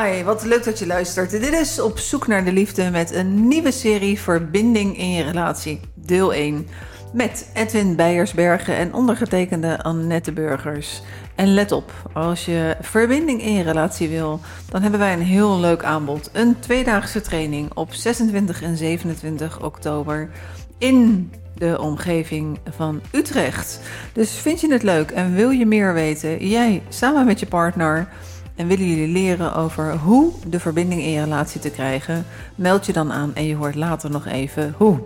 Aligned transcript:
Hi, 0.00 0.22
wat 0.22 0.44
leuk 0.44 0.64
dat 0.64 0.78
je 0.78 0.86
luistert. 0.86 1.30
Dit 1.30 1.52
is 1.52 1.80
Op 1.80 1.98
zoek 1.98 2.26
naar 2.26 2.44
de 2.44 2.52
liefde 2.52 2.90
met 2.90 3.14
een 3.14 3.48
nieuwe 3.48 3.70
serie 3.70 4.20
Verbinding 4.20 4.98
in 4.98 5.12
je 5.12 5.22
relatie, 5.22 5.80
deel 5.94 6.32
1. 6.32 6.66
Met 7.12 7.50
Edwin 7.54 7.96
Beiersbergen 7.96 8.76
en 8.76 8.94
ondergetekende 8.94 9.82
Annette 9.82 10.32
Burgers. 10.32 11.02
En 11.34 11.54
let 11.54 11.72
op, 11.72 11.92
als 12.12 12.44
je 12.44 12.76
verbinding 12.80 13.42
in 13.42 13.52
je 13.52 13.62
relatie 13.62 14.08
wil, 14.08 14.40
dan 14.68 14.82
hebben 14.82 15.00
wij 15.00 15.12
een 15.12 15.22
heel 15.22 15.60
leuk 15.60 15.84
aanbod. 15.84 16.30
Een 16.32 16.60
tweedaagse 16.60 17.20
training 17.20 17.74
op 17.74 17.92
26 17.92 18.62
en 18.62 18.76
27 18.76 19.62
oktober 19.62 20.30
in 20.78 21.30
de 21.54 21.80
omgeving 21.80 22.58
van 22.70 23.00
Utrecht. 23.10 23.80
Dus 24.12 24.30
vind 24.30 24.60
je 24.60 24.72
het 24.72 24.82
leuk 24.82 25.10
en 25.10 25.34
wil 25.34 25.50
je 25.50 25.66
meer 25.66 25.94
weten, 25.94 26.48
jij 26.48 26.82
samen 26.88 27.26
met 27.26 27.40
je 27.40 27.46
partner 27.46 28.08
en 28.56 28.66
willen 28.66 28.88
jullie 28.88 29.12
leren 29.12 29.54
over 29.54 29.96
hoe 29.96 30.32
de 30.46 30.60
verbinding 30.60 31.00
in 31.00 31.10
je 31.10 31.20
relatie 31.20 31.60
te 31.60 31.70
krijgen, 31.70 32.24
meld 32.54 32.86
je 32.86 32.92
dan 32.92 33.12
aan 33.12 33.34
en 33.34 33.46
je 33.46 33.54
hoort 33.54 33.74
later 33.74 34.10
nog 34.10 34.26
even 34.26 34.74
hoe. 34.76 34.98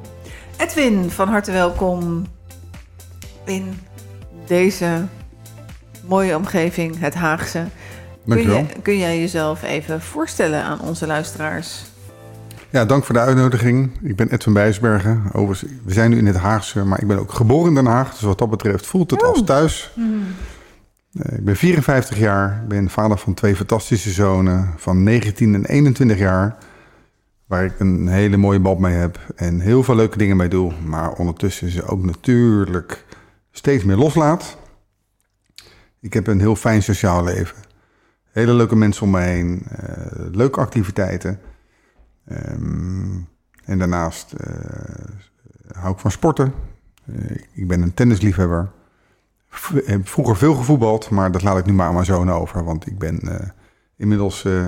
Edwin, 0.56 1.10
van 1.10 1.28
harte 1.28 1.52
welkom 1.52 2.26
in 3.44 3.78
deze 4.46 5.06
mooie 6.06 6.36
omgeving, 6.36 6.98
het 6.98 7.14
Haagse. 7.14 7.64
Kun, 8.28 8.42
je, 8.42 8.64
kun 8.82 8.98
jij 8.98 9.18
jezelf 9.18 9.62
even 9.62 10.00
voorstellen 10.00 10.62
aan 10.62 10.80
onze 10.80 11.06
luisteraars? 11.06 11.84
Ja, 12.70 12.84
dank 12.84 13.04
voor 13.04 13.14
de 13.14 13.20
uitnodiging. 13.20 13.90
Ik 14.02 14.16
ben 14.16 14.30
Edwin 14.30 14.54
Bijsbergen. 14.54 15.22
Overigens, 15.32 15.72
we 15.84 15.92
zijn 15.92 16.10
nu 16.10 16.18
in 16.18 16.26
het 16.26 16.36
Haagse, 16.36 16.84
maar 16.84 17.00
ik 17.00 17.06
ben 17.06 17.18
ook 17.18 17.32
geboren 17.32 17.68
in 17.68 17.74
Den 17.74 17.86
Haag. 17.86 18.10
Dus 18.10 18.20
wat 18.20 18.38
dat 18.38 18.50
betreft 18.50 18.86
voelt 18.86 19.10
het 19.10 19.22
als 19.22 19.44
thuis. 19.44 19.92
Eh, 19.96 20.02
Ik 21.22 21.44
ben 21.44 21.56
54 21.56 22.18
jaar. 22.18 22.64
Ben 22.68 22.90
vader 22.90 23.18
van 23.18 23.34
twee 23.34 23.56
fantastische 23.56 24.10
zonen 24.10 24.72
van 24.76 25.02
19 25.02 25.54
en 25.54 25.64
21 25.64 26.18
jaar. 26.18 26.56
Waar 27.46 27.64
ik 27.64 27.80
een 27.80 28.08
hele 28.08 28.36
mooie 28.36 28.60
band 28.60 28.78
mee 28.78 28.94
heb 28.94 29.18
en 29.36 29.60
heel 29.60 29.82
veel 29.82 29.94
leuke 29.94 30.18
dingen 30.18 30.36
mee 30.36 30.48
doe. 30.48 30.72
Maar 30.84 31.12
ondertussen 31.12 31.70
ze 31.70 31.84
ook 31.84 32.04
natuurlijk 32.04 33.04
steeds 33.50 33.84
meer 33.84 33.96
loslaat. 33.96 34.58
Ik 36.00 36.12
heb 36.12 36.26
een 36.26 36.40
heel 36.40 36.56
fijn 36.56 36.82
sociaal 36.82 37.24
leven. 37.24 37.56
Hele 38.24 38.52
leuke 38.52 38.76
mensen 38.76 39.02
om 39.02 39.10
me 39.10 39.20
heen. 39.20 39.62
eh, 39.68 40.24
leuke 40.32 40.60
activiteiten. 40.60 41.40
Ehm, 42.26 43.16
en 43.64 43.78
daarnaast 43.78 44.32
eh, 44.32 44.54
hou 45.72 45.92
ik 45.92 45.98
van 45.98 46.10
sporten. 46.10 46.52
Eh, 47.04 47.36
ik 47.52 47.68
ben 47.68 47.82
een 47.82 47.94
tennisliefhebber. 47.94 48.70
Heb 49.84 50.08
vroeger 50.08 50.36
veel 50.36 50.54
gevoetbald, 50.54 51.10
maar 51.10 51.32
dat 51.32 51.42
laat 51.42 51.58
ik 51.58 51.66
nu 51.66 51.72
maar 51.72 51.86
aan 51.86 51.94
mijn 51.94 52.04
zoon 52.04 52.30
over. 52.30 52.64
Want 52.64 52.86
ik 52.86 52.98
ben 52.98 53.20
eh, 53.20 53.48
inmiddels 53.96 54.44
eh, 54.44 54.66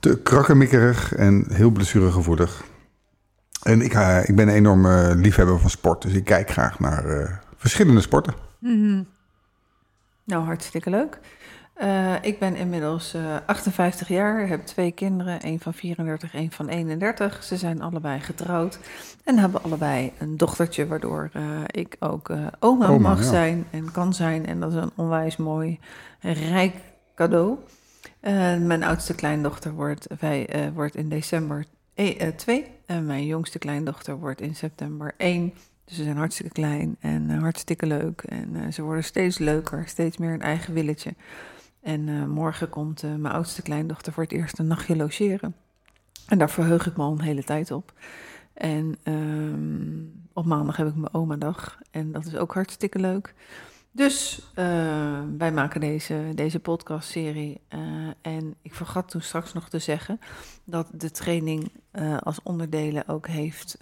te 0.00 0.20
krakkemikkerig 0.22 1.14
en 1.14 1.44
heel 1.48 1.70
blessuregevoelig. 1.70 2.64
En 3.62 3.80
ik, 3.80 3.94
eh, 3.94 4.28
ik 4.28 4.36
ben 4.36 4.48
een 4.48 4.54
enorme 4.54 5.14
liefhebber 5.14 5.58
van 5.60 5.70
sport. 5.70 6.02
Dus 6.02 6.12
ik 6.12 6.24
kijk 6.24 6.50
graag 6.50 6.78
naar 6.78 7.04
eh, 7.04 7.32
verschillende 7.56 8.00
sporten. 8.00 8.34
Nou, 10.24 10.44
hartstikke 10.44 10.90
leuk. 10.90 11.18
Eh, 11.76 12.14
ik 12.20 12.38
ben 12.38 12.56
inmiddels 12.56 13.14
eh, 13.14 13.36
58 13.46 14.08
jaar, 14.08 14.48
heb 14.48 14.66
twee 14.66 14.92
kinderen, 14.92 15.46
een 15.46 15.60
van 15.60 15.74
34, 15.74 16.34
een 16.34 16.52
van 16.52 16.68
31. 16.68 17.42
Ze 17.42 17.56
zijn 17.56 17.82
allebei 17.82 18.20
getrouwd 18.20 18.78
en 19.24 19.38
hebben 19.38 19.62
allebei 19.62 20.12
een 20.18 20.36
dochtertje, 20.36 20.86
waardoor 20.86 21.30
eh, 21.32 21.42
ik 21.66 21.96
ook 22.00 22.28
eh, 22.28 22.46
oma, 22.58 22.86
Oma, 22.86 23.08
mag 23.08 23.18
ja. 23.18 23.24
zijn 23.24 23.66
en 23.70 23.92
kan 23.92 24.14
zijn. 24.14 24.46
En 24.46 24.60
dat 24.60 24.72
is 24.72 24.82
een 24.82 24.92
onwijs 24.94 25.36
mooi, 25.36 25.78
rijk 26.20 26.74
cadeau. 27.14 27.58
Eh, 28.20 28.56
mijn 28.56 28.82
oudste 28.82 29.14
kleindochter 29.14 29.72
wordt, 29.72 30.06
wij, 30.20 30.48
eh, 30.48 30.60
wordt 30.74 30.96
in 30.96 31.08
december 31.08 31.64
2 32.36 32.66
en 32.86 33.06
mijn 33.06 33.26
jongste 33.26 33.58
kleindochter 33.58 34.18
wordt 34.18 34.40
in 34.40 34.54
september 34.54 35.14
1. 35.16 35.52
Dus 35.86 35.96
ze 35.96 36.02
zijn 36.02 36.16
hartstikke 36.16 36.52
klein 36.52 36.96
en 37.00 37.30
eh, 37.30 37.38
hartstikke 37.38 37.86
leuk. 37.86 38.22
En 38.22 38.56
eh, 38.56 38.72
ze 38.72 38.82
worden 38.82 39.04
steeds 39.04 39.38
leuker, 39.38 39.82
steeds 39.86 40.16
meer 40.16 40.32
een 40.32 40.42
eigen 40.42 40.74
willetje. 40.74 41.14
En 41.86 42.08
eh, 42.08 42.24
morgen 42.24 42.68
komt 42.68 43.02
eh, 43.02 43.14
mijn 43.14 43.34
oudste 43.34 43.62
kleindochter 43.62 44.12
voor 44.12 44.22
het 44.22 44.32
eerst 44.32 44.58
een 44.58 44.66
nachtje 44.66 44.96
logeren. 44.96 45.54
En 46.28 46.38
daar 46.38 46.50
verheug 46.50 46.86
ik 46.86 46.96
me 46.96 47.02
al 47.02 47.12
een 47.12 47.20
hele 47.20 47.44
tijd 47.44 47.70
op. 47.70 47.92
En 48.54 48.96
ehm, 49.02 50.02
op 50.32 50.44
maandag 50.44 50.76
heb 50.76 50.88
ik 50.88 50.94
mijn 50.94 51.14
oma-dag. 51.14 51.78
En 51.90 52.12
dat 52.12 52.26
is 52.26 52.36
ook 52.36 52.54
hartstikke 52.54 52.98
leuk. 52.98 53.34
Dus 53.90 54.50
eh, 54.54 55.20
wij 55.38 55.52
maken 55.52 55.80
deze, 55.80 56.32
deze 56.34 56.60
podcastserie. 56.60 57.60
en 58.20 58.54
ik 58.62 58.74
vergat 58.74 59.08
toen 59.08 59.22
straks 59.22 59.52
nog 59.52 59.68
te 59.68 59.78
zeggen 59.78 60.20
dat 60.64 60.88
de 60.92 61.10
training 61.10 61.72
als 62.20 62.42
onderdelen 62.42 63.08
ook 63.08 63.26
heeft 63.26 63.78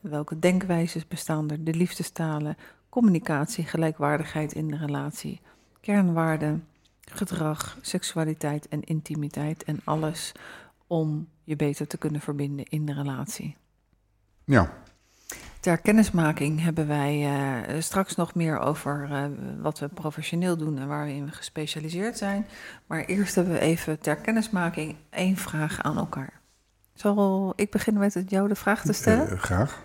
welke 0.00 0.38
denkwijzes 0.38 1.08
bestaan 1.08 1.50
er, 1.50 1.64
de 1.64 1.74
liefdestalen, 1.74 2.56
communicatie, 2.88 3.64
gelijkwaardigheid 3.64 4.52
in 4.52 4.68
de 4.68 4.76
relatie, 4.76 5.40
kernwaarden, 5.80 6.66
gedrag, 7.10 7.78
seksualiteit 7.80 8.68
en 8.68 8.82
intimiteit 8.82 9.64
en 9.64 9.80
alles 9.84 10.32
om 10.86 11.28
je 11.44 11.56
beter 11.56 11.86
te 11.86 11.98
kunnen 11.98 12.20
verbinden 12.20 12.64
in 12.64 12.86
de 12.86 12.92
relatie. 12.92 13.56
Ja, 14.44 14.70
Ter 15.62 15.78
kennismaking 15.78 16.62
hebben 16.62 16.86
wij 16.86 17.24
eh, 17.24 17.80
straks 17.80 18.14
nog 18.14 18.34
meer 18.34 18.58
over 18.58 19.08
eh, 19.10 19.24
wat 19.60 19.78
we 19.78 19.88
professioneel 19.88 20.56
doen 20.56 20.78
en 20.78 20.88
waar 20.88 21.04
we 21.04 21.12
in 21.12 21.32
gespecialiseerd 21.32 22.18
zijn. 22.18 22.46
Maar 22.86 23.04
eerst 23.04 23.34
hebben 23.34 23.52
we 23.52 23.60
even 23.60 24.00
ter 24.00 24.16
kennismaking 24.16 24.96
één 25.10 25.36
vraag 25.36 25.82
aan 25.82 25.96
elkaar. 25.96 26.40
Zal 26.94 27.52
ik 27.56 27.70
beginnen 27.70 28.02
met 28.02 28.14
het 28.14 28.30
jou 28.30 28.48
de 28.48 28.54
vraag 28.54 28.82
te 28.82 28.92
stellen? 28.92 29.30
eh, 29.30 29.38
graag. 29.38 29.84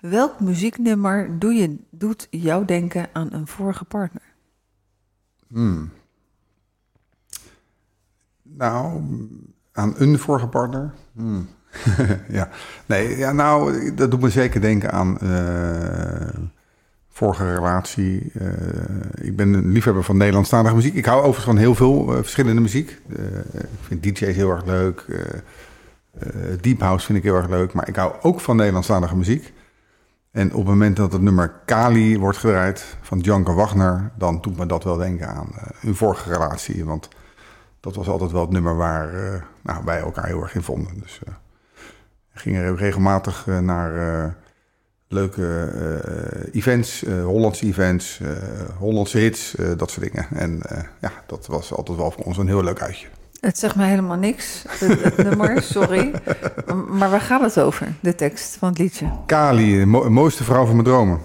Welk 0.00 0.40
muzieknummer 0.40 1.38
doe 1.38 1.52
je, 1.52 1.76
doet 1.90 2.26
jou 2.30 2.64
denken 2.64 3.08
aan 3.12 3.32
een 3.32 3.46
vorige 3.46 3.84
partner? 3.84 4.22
Hmm. 5.54 5.90
Nou, 8.42 9.02
aan 9.72 9.94
een 9.96 10.18
vorige 10.18 10.46
partner? 10.46 10.92
Hmm. 11.12 11.48
ja. 12.38 12.48
Nee, 12.86 13.16
ja, 13.16 13.32
nou, 13.32 13.94
dat 13.94 14.10
doet 14.10 14.20
me 14.20 14.30
zeker 14.30 14.60
denken 14.60 14.92
aan 14.92 15.18
eh, 15.18 16.40
vorige 17.08 17.54
relatie. 17.54 18.32
Eh, 18.34 19.26
ik 19.26 19.36
ben 19.36 19.52
een 19.52 19.72
liefhebber 19.72 20.04
van 20.04 20.16
Nederlandstalige 20.16 20.74
muziek. 20.74 20.94
Ik 20.94 21.04
hou 21.04 21.18
overigens 21.18 21.44
van 21.44 21.56
heel 21.56 21.74
veel 21.74 22.08
eh, 22.08 22.16
verschillende 22.16 22.60
muziek. 22.60 22.90
Ik 23.08 23.80
vind 23.80 24.02
DJ's 24.02 24.36
heel 24.36 24.50
erg 24.50 24.64
leuk. 24.64 25.04
Deep 26.60 26.80
House 26.80 27.06
vind 27.06 27.18
ik 27.18 27.24
heel 27.24 27.36
erg 27.36 27.48
leuk. 27.48 27.72
Maar 27.72 27.88
ik 27.88 27.96
hou 27.96 28.12
ook 28.22 28.40
van 28.40 28.56
Nederlandstalige 28.56 29.16
muziek. 29.16 29.52
En 30.34 30.52
op 30.52 30.56
het 30.56 30.66
moment 30.66 30.96
dat 30.96 31.12
het 31.12 31.22
nummer 31.22 31.52
Kali 31.64 32.18
wordt 32.18 32.38
gedraaid 32.38 32.96
van 33.00 33.18
Django 33.18 33.54
Wagner, 33.54 34.10
dan 34.18 34.40
doet 34.40 34.56
me 34.56 34.66
dat 34.66 34.84
wel 34.84 34.96
denken 34.96 35.28
aan 35.28 35.48
eh, 35.54 35.66
een 35.82 35.94
vorige 35.94 36.32
relatie. 36.32 36.84
Want 36.84 37.08
dat 37.80 37.94
was 37.94 38.08
altijd 38.08 38.32
wel 38.32 38.40
het 38.40 38.50
nummer 38.50 38.76
waar 38.76 39.14
eh, 39.14 39.42
nou, 39.62 39.84
wij 39.84 40.00
elkaar 40.00 40.26
heel 40.26 40.42
erg 40.42 40.54
in 40.54 40.62
vonden. 40.62 40.98
Dus 41.00 41.20
we 42.32 42.38
gingen 42.40 42.76
regelmatig 42.76 43.46
naar 43.46 44.36
leuke 45.08 46.50
events, 46.52 47.04
Hollandse 47.24 47.66
events, 47.66 48.20
Hollandse 48.78 49.18
hits, 49.18 49.56
dat 49.76 49.90
soort 49.90 50.12
dingen. 50.12 50.26
En 50.30 50.62
ja, 51.00 51.12
dat 51.26 51.46
was 51.46 51.74
altijd 51.74 51.98
wel 51.98 52.10
voor 52.10 52.24
ons 52.24 52.38
een 52.38 52.46
heel 52.46 52.62
leuk 52.62 52.82
uitje. 52.82 53.06
Het 53.44 53.58
zegt 53.58 53.76
me 53.76 53.84
helemaal 53.84 54.16
niks, 54.16 54.64
het, 54.68 55.16
nummer, 55.16 55.62
sorry. 55.76 56.12
Maar 56.88 57.10
waar 57.10 57.20
gaat 57.20 57.40
het 57.40 57.60
over, 57.60 57.88
de 58.00 58.14
tekst 58.14 58.56
van 58.56 58.68
het 58.68 58.78
liedje? 58.78 59.06
Kali, 59.26 59.78
de 59.78 59.86
mo- 59.86 60.10
mooiste 60.10 60.44
vrouw 60.44 60.64
van 60.64 60.72
mijn 60.74 60.84
dromen. 60.86 61.20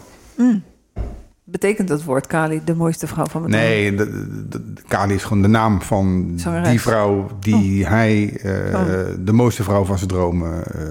Betekent 1.43 1.87
dat 1.87 2.03
woord 2.03 2.27
Kali 2.27 2.61
de 2.63 2.75
mooiste 2.75 3.07
vrouw 3.07 3.25
van 3.25 3.41
mijn 3.41 3.53
Nee, 3.53 3.95
de- 3.95 4.47
de- 4.49 4.73
Kali 4.87 5.13
is 5.13 5.23
gewoon 5.23 5.41
de 5.41 5.47
naam 5.47 5.81
van 5.81 6.33
Zangeres. 6.35 6.69
die 6.69 6.81
vrouw 6.81 7.27
die 7.39 7.85
hij 7.87 8.37
eh, 8.41 8.79
Oh. 8.79 8.85
de 9.19 9.33
mooiste 9.33 9.63
vrouw 9.63 9.83
van 9.85 9.97
zijn 9.97 10.09
dromen 10.09 10.63
eh, 10.65 10.81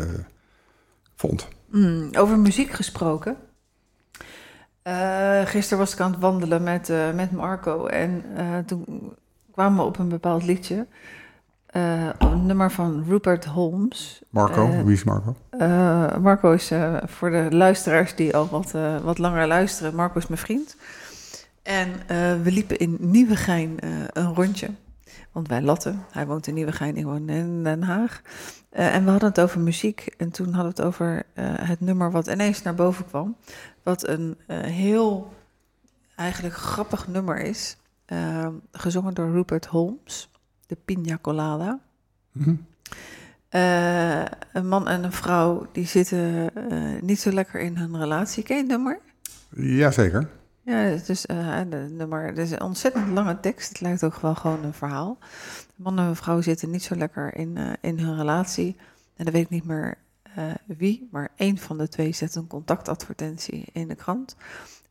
vond. 1.16 1.48
Mm, 1.70 2.08
over 2.18 2.38
muziek 2.38 2.70
gesproken. 2.72 3.36
Eh 4.82 5.40
gisteren 5.44 5.78
was 5.78 5.92
ik 5.92 6.00
aan 6.00 6.10
het 6.10 6.20
wandelen 6.20 6.62
met, 6.62 6.88
eh, 6.90 7.12
met 7.14 7.32
Marco 7.32 7.86
en 7.86 8.22
eh, 8.36 8.44
toen 8.66 9.12
kwamen 9.52 9.78
we 9.78 9.84
op 9.84 9.98
een 9.98 10.08
bepaald 10.08 10.44
liedje. 10.44 10.86
Eh, 11.68 12.08
een 12.18 12.46
nummer 12.46 12.70
van 12.70 13.04
Rupert 13.08 13.44
Holmes. 13.44 14.22
Marco, 14.30 14.66
Eh, 14.66 14.82
wie 14.82 14.92
is 14.92 15.04
Marco? 15.04 15.34
Eh, 15.50 16.16
Marco 16.16 16.52
is 16.52 16.70
eh, 16.70 16.96
voor 17.04 17.30
de 17.30 17.46
luisteraars 17.50 18.14
die 18.14 18.36
al 18.36 18.48
wat, 18.48 18.74
eh, 18.74 18.96
wat 19.00 19.18
langer 19.18 19.46
luisteren. 19.46 19.94
Marco 19.94 20.18
is 20.18 20.26
mijn 20.26 20.40
vriend. 20.40 20.76
En 21.62 21.88
eh, 22.06 22.16
we 22.42 22.50
liepen 22.52 22.78
in 22.78 22.96
Nieuwegein 23.00 23.80
eh, 23.80 23.90
een 24.12 24.34
rondje. 24.34 24.68
Want 25.32 25.48
wij 25.48 25.62
latten. 25.62 26.04
Hij 26.10 26.26
woont 26.26 26.46
in 26.46 26.54
Nieuwegein, 26.54 26.96
ik 26.96 27.04
woon 27.04 27.28
in 27.28 27.62
Den 27.64 27.82
Haag. 27.82 28.20
Eh, 28.70 28.94
en 28.94 29.04
we 29.04 29.10
hadden 29.10 29.28
het 29.28 29.40
over 29.40 29.60
muziek. 29.60 30.14
En 30.16 30.30
toen 30.30 30.46
hadden 30.52 30.74
we 30.74 30.82
het 30.82 30.86
over 30.86 31.22
eh, 31.34 31.44
het 31.58 31.80
nummer 31.80 32.10
wat 32.10 32.26
ineens 32.26 32.62
naar 32.62 32.74
boven 32.74 33.06
kwam. 33.06 33.36
Wat 33.82 34.08
een 34.08 34.36
eh, 34.46 34.60
heel 34.60 35.32
eigenlijk 36.16 36.54
grappig 36.54 37.08
nummer 37.08 37.38
is. 37.40 37.76
Eh, 38.04 38.46
gezongen 38.72 39.14
door 39.14 39.30
Rupert 39.30 39.66
Holmes. 39.66 40.30
De 40.68 40.76
pina 40.84 41.18
colada. 41.20 41.80
Mhm. 42.32 42.54
Eh, 43.48 44.24
een 44.52 44.68
man 44.68 44.88
en 44.88 45.04
een 45.04 45.12
vrouw 45.12 45.66
die 45.72 45.86
zitten 45.86 46.54
eh, 46.54 47.02
niet 47.02 47.20
zo 47.20 47.32
lekker 47.32 47.60
in 47.60 47.76
hun 47.76 47.98
relatie. 47.98 48.42
Ken 48.42 48.56
je 48.56 48.62
het 48.62 48.70
nummer? 48.70 49.00
Jazeker. 49.50 50.28
Ja, 50.62 50.74
het 50.74 51.08
is, 51.08 51.26
eh, 51.26 51.60
de 51.70 51.88
nummer, 51.90 52.26
het 52.26 52.38
is 52.38 52.50
een 52.50 52.62
ontzettend 52.62 53.08
lange 53.08 53.40
tekst. 53.40 53.68
Het 53.68 53.80
lijkt 53.80 54.04
ook 54.04 54.16
wel 54.16 54.34
gewoon 54.34 54.64
een 54.64 54.74
verhaal. 54.74 55.18
Een 55.20 55.82
man 55.82 55.98
en 55.98 56.04
een 56.04 56.16
vrouw 56.16 56.40
zitten 56.40 56.70
niet 56.70 56.82
zo 56.82 56.96
lekker 56.96 57.34
in, 57.34 57.58
in 57.80 57.98
hun 57.98 58.16
relatie. 58.16 58.76
En 59.16 59.24
dan 59.24 59.32
weet 59.32 59.44
ik 59.44 59.50
niet 59.50 59.64
meer 59.64 59.98
wie, 60.66 61.08
maar 61.10 61.28
één 61.36 61.58
van 61.58 61.78
de 61.78 61.88
twee 61.88 62.12
zet 62.12 62.34
een 62.34 62.46
contactadvertentie 62.46 63.64
in 63.72 63.88
de 63.88 63.94
krant. 63.94 64.36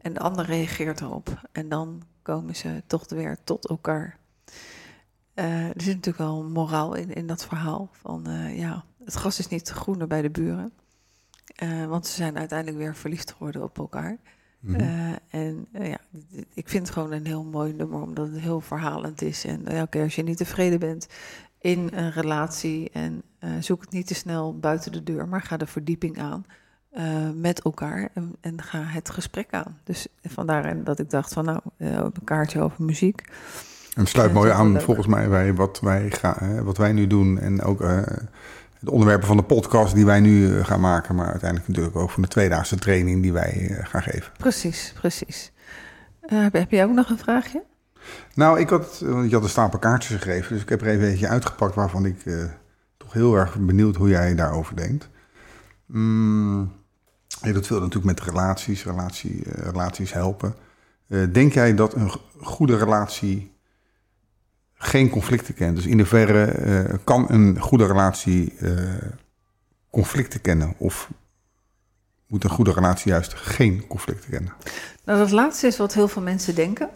En 0.02 0.14
de 0.14 0.20
ander 0.20 0.46
reageert 0.46 1.02
erop. 1.02 1.48
En 1.52 1.70
dan 1.70 2.04
komen 2.22 2.56
ze 2.56 2.84
toch 2.88 3.10
weer 3.10 3.38
tot 3.44 3.68
elkaar. 3.68 4.18
Eh, 5.38 5.66
er 5.66 5.82
zit 5.82 5.96
natuurlijk 5.96 6.18
wel 6.18 6.44
moraal 6.44 6.94
in, 6.94 7.14
in 7.14 7.28
dat 7.28 7.46
verhaal. 7.46 7.90
Van 7.92 8.28
eh, 8.28 8.58
ja, 8.58 8.84
het 9.04 9.14
gras 9.14 9.40
is 9.40 9.48
niet 9.48 9.70
groener 9.70 10.08
bij 10.08 10.22
de 10.22 10.30
buren. 10.30 10.72
Eh, 11.56 11.86
want 11.86 12.08
ze 12.08 12.14
zijn 12.14 12.38
uiteindelijk 12.38 12.78
weer 12.78 12.96
verliefd 12.96 13.32
geworden 13.32 13.64
op 13.64 13.78
elkaar. 13.78 14.18
Mhm. 14.60 15.16
En 15.30 15.68
ja, 15.72 15.98
ik 16.54 16.70
vind 16.70 16.86
het 16.86 16.94
gewoon 16.94 17.12
een 17.12 17.26
heel 17.26 17.44
mooi 17.44 17.74
nummer, 17.74 18.02
omdat 18.02 18.28
het 18.28 18.40
heel 18.40 18.62
verhalend 18.62 19.22
is. 19.22 19.46
En 19.46 19.82
oké, 19.82 20.02
als 20.02 20.16
je 20.16 20.24
niet 20.24 20.38
tevreden 20.38 20.80
bent 20.80 21.08
in 21.60 21.90
een 21.94 22.12
relatie 22.12 22.90
en 22.90 23.24
zoek 23.60 23.82
het 23.82 23.92
niet 23.92 24.08
te 24.08 24.16
snel 24.16 24.60
buiten 24.60 24.92
de 24.92 25.04
deur, 25.04 25.28
maar 25.28 25.42
ga 25.42 25.58
de 25.58 25.68
verdieping 25.68 26.20
aan 26.20 26.46
met 27.36 27.62
elkaar 27.62 28.10
en, 28.14 28.36
en 28.42 28.62
ga 28.62 28.82
het 28.84 29.10
gesprek 29.10 29.54
aan. 29.54 29.80
Dus 29.84 30.08
vandaar 30.24 30.84
dat 30.84 31.00
ik 31.00 31.10
dacht 31.10 31.34
van 31.34 31.46
nou, 31.46 31.62
een 31.78 32.24
kaartje 32.24 32.62
over 32.62 32.84
muziek. 32.84 33.24
En 33.98 34.04
het 34.04 34.12
sluit 34.12 34.34
mooi 34.34 34.50
dat 34.50 34.58
aan 34.58 34.82
volgens 34.82 35.08
mij 35.08 35.30
bij 35.30 35.54
wat 35.54 35.80
wij, 35.80 36.12
gaan, 36.12 36.64
wat 36.64 36.78
wij 36.78 36.92
nu 36.92 37.08
doen. 37.08 37.40
En 37.40 37.62
ook 37.62 37.82
eh, 37.82 38.02
de 38.80 38.92
onderwerpen 38.92 39.28
van 39.28 39.38
de 39.38 39.44
podcast 39.44 39.96
die 39.96 40.06
wij 40.06 40.20
nu 40.20 40.58
eh, 40.58 40.66
gaan 40.66 40.80
maken. 40.80 41.16
Maar 41.16 41.28
uiteindelijk 41.30 41.68
natuurlijk 41.68 41.96
ook 41.96 42.10
van 42.10 42.22
de 42.22 42.28
tweedaagse 42.28 42.76
training 42.76 43.22
die 43.22 43.34
wij 43.34 43.68
eh, 43.70 43.86
gaan 43.86 44.02
geven. 44.02 44.32
Precies, 44.38 44.94
precies. 45.00 45.52
Heb, 46.22 46.72
jij 46.72 46.86
ook 46.86 46.94
nog 46.94 47.10
een 47.10 47.18
vraagje? 47.18 47.64
Nou, 48.34 48.60
ik 48.60 48.70
had, 48.70 48.98
je 49.00 49.30
had 49.32 49.44
een 49.44 49.50
stapel 49.50 49.80
kaartjes 49.80 50.22
gegeven. 50.22 50.54
Dus 50.54 50.62
ik 50.62 50.70
heb 50.70 50.82
er 50.82 50.88
even 50.88 51.08
eentje 51.08 51.28
uitgepakt 51.28 51.76
waarvan 51.76 52.06
ik 52.06 52.24
toch 52.98 53.14
heel 53.14 53.36
erg 53.36 53.60
benieuwd 53.60 53.96
hoe 53.96 54.10
jij 54.10 54.36
daarover 54.36 54.76
denkt. 54.76 55.10
Mm, 55.86 56.72
je 57.42 57.54
doet 57.54 57.68
veel 57.68 57.80
natuurlijk 57.80 58.06
met 58.06 58.22
relaties, 58.22 58.84
relatie, 58.84 59.44
relaties 59.46 60.14
helpen. 60.14 60.56
Denk 61.32 61.54
jij 61.54 61.76
dat 61.76 61.94
een 61.94 62.12
goede 62.40 62.78
relatie 62.78 63.57
geen 64.78 65.10
conflicten 65.10 65.54
kent? 65.54 65.76
Dus 65.76 65.86
in 65.86 65.98
hoeverre 65.98 66.46
eh, 66.46 66.96
kan 67.04 67.26
een 67.30 67.60
goede 67.60 67.86
relatie 67.86 68.54
eh, 68.60 68.72
conflicten 69.90 70.42
kennen? 70.42 70.74
Of 70.78 71.10
moet 72.28 72.44
een 72.44 72.50
goede 72.50 72.72
relatie 72.72 73.12
juist 73.12 73.34
geen 73.34 73.88
conflicten 73.88 74.30
kennen? 74.30 74.54
Nou, 75.04 75.20
dat 75.20 75.32
laatste 75.32 75.68
is 75.68 75.78
wat 75.78 75.94
heel 75.94 76.08
veel 76.08 76.22
mensen 76.22 76.56
denken. 76.56 76.90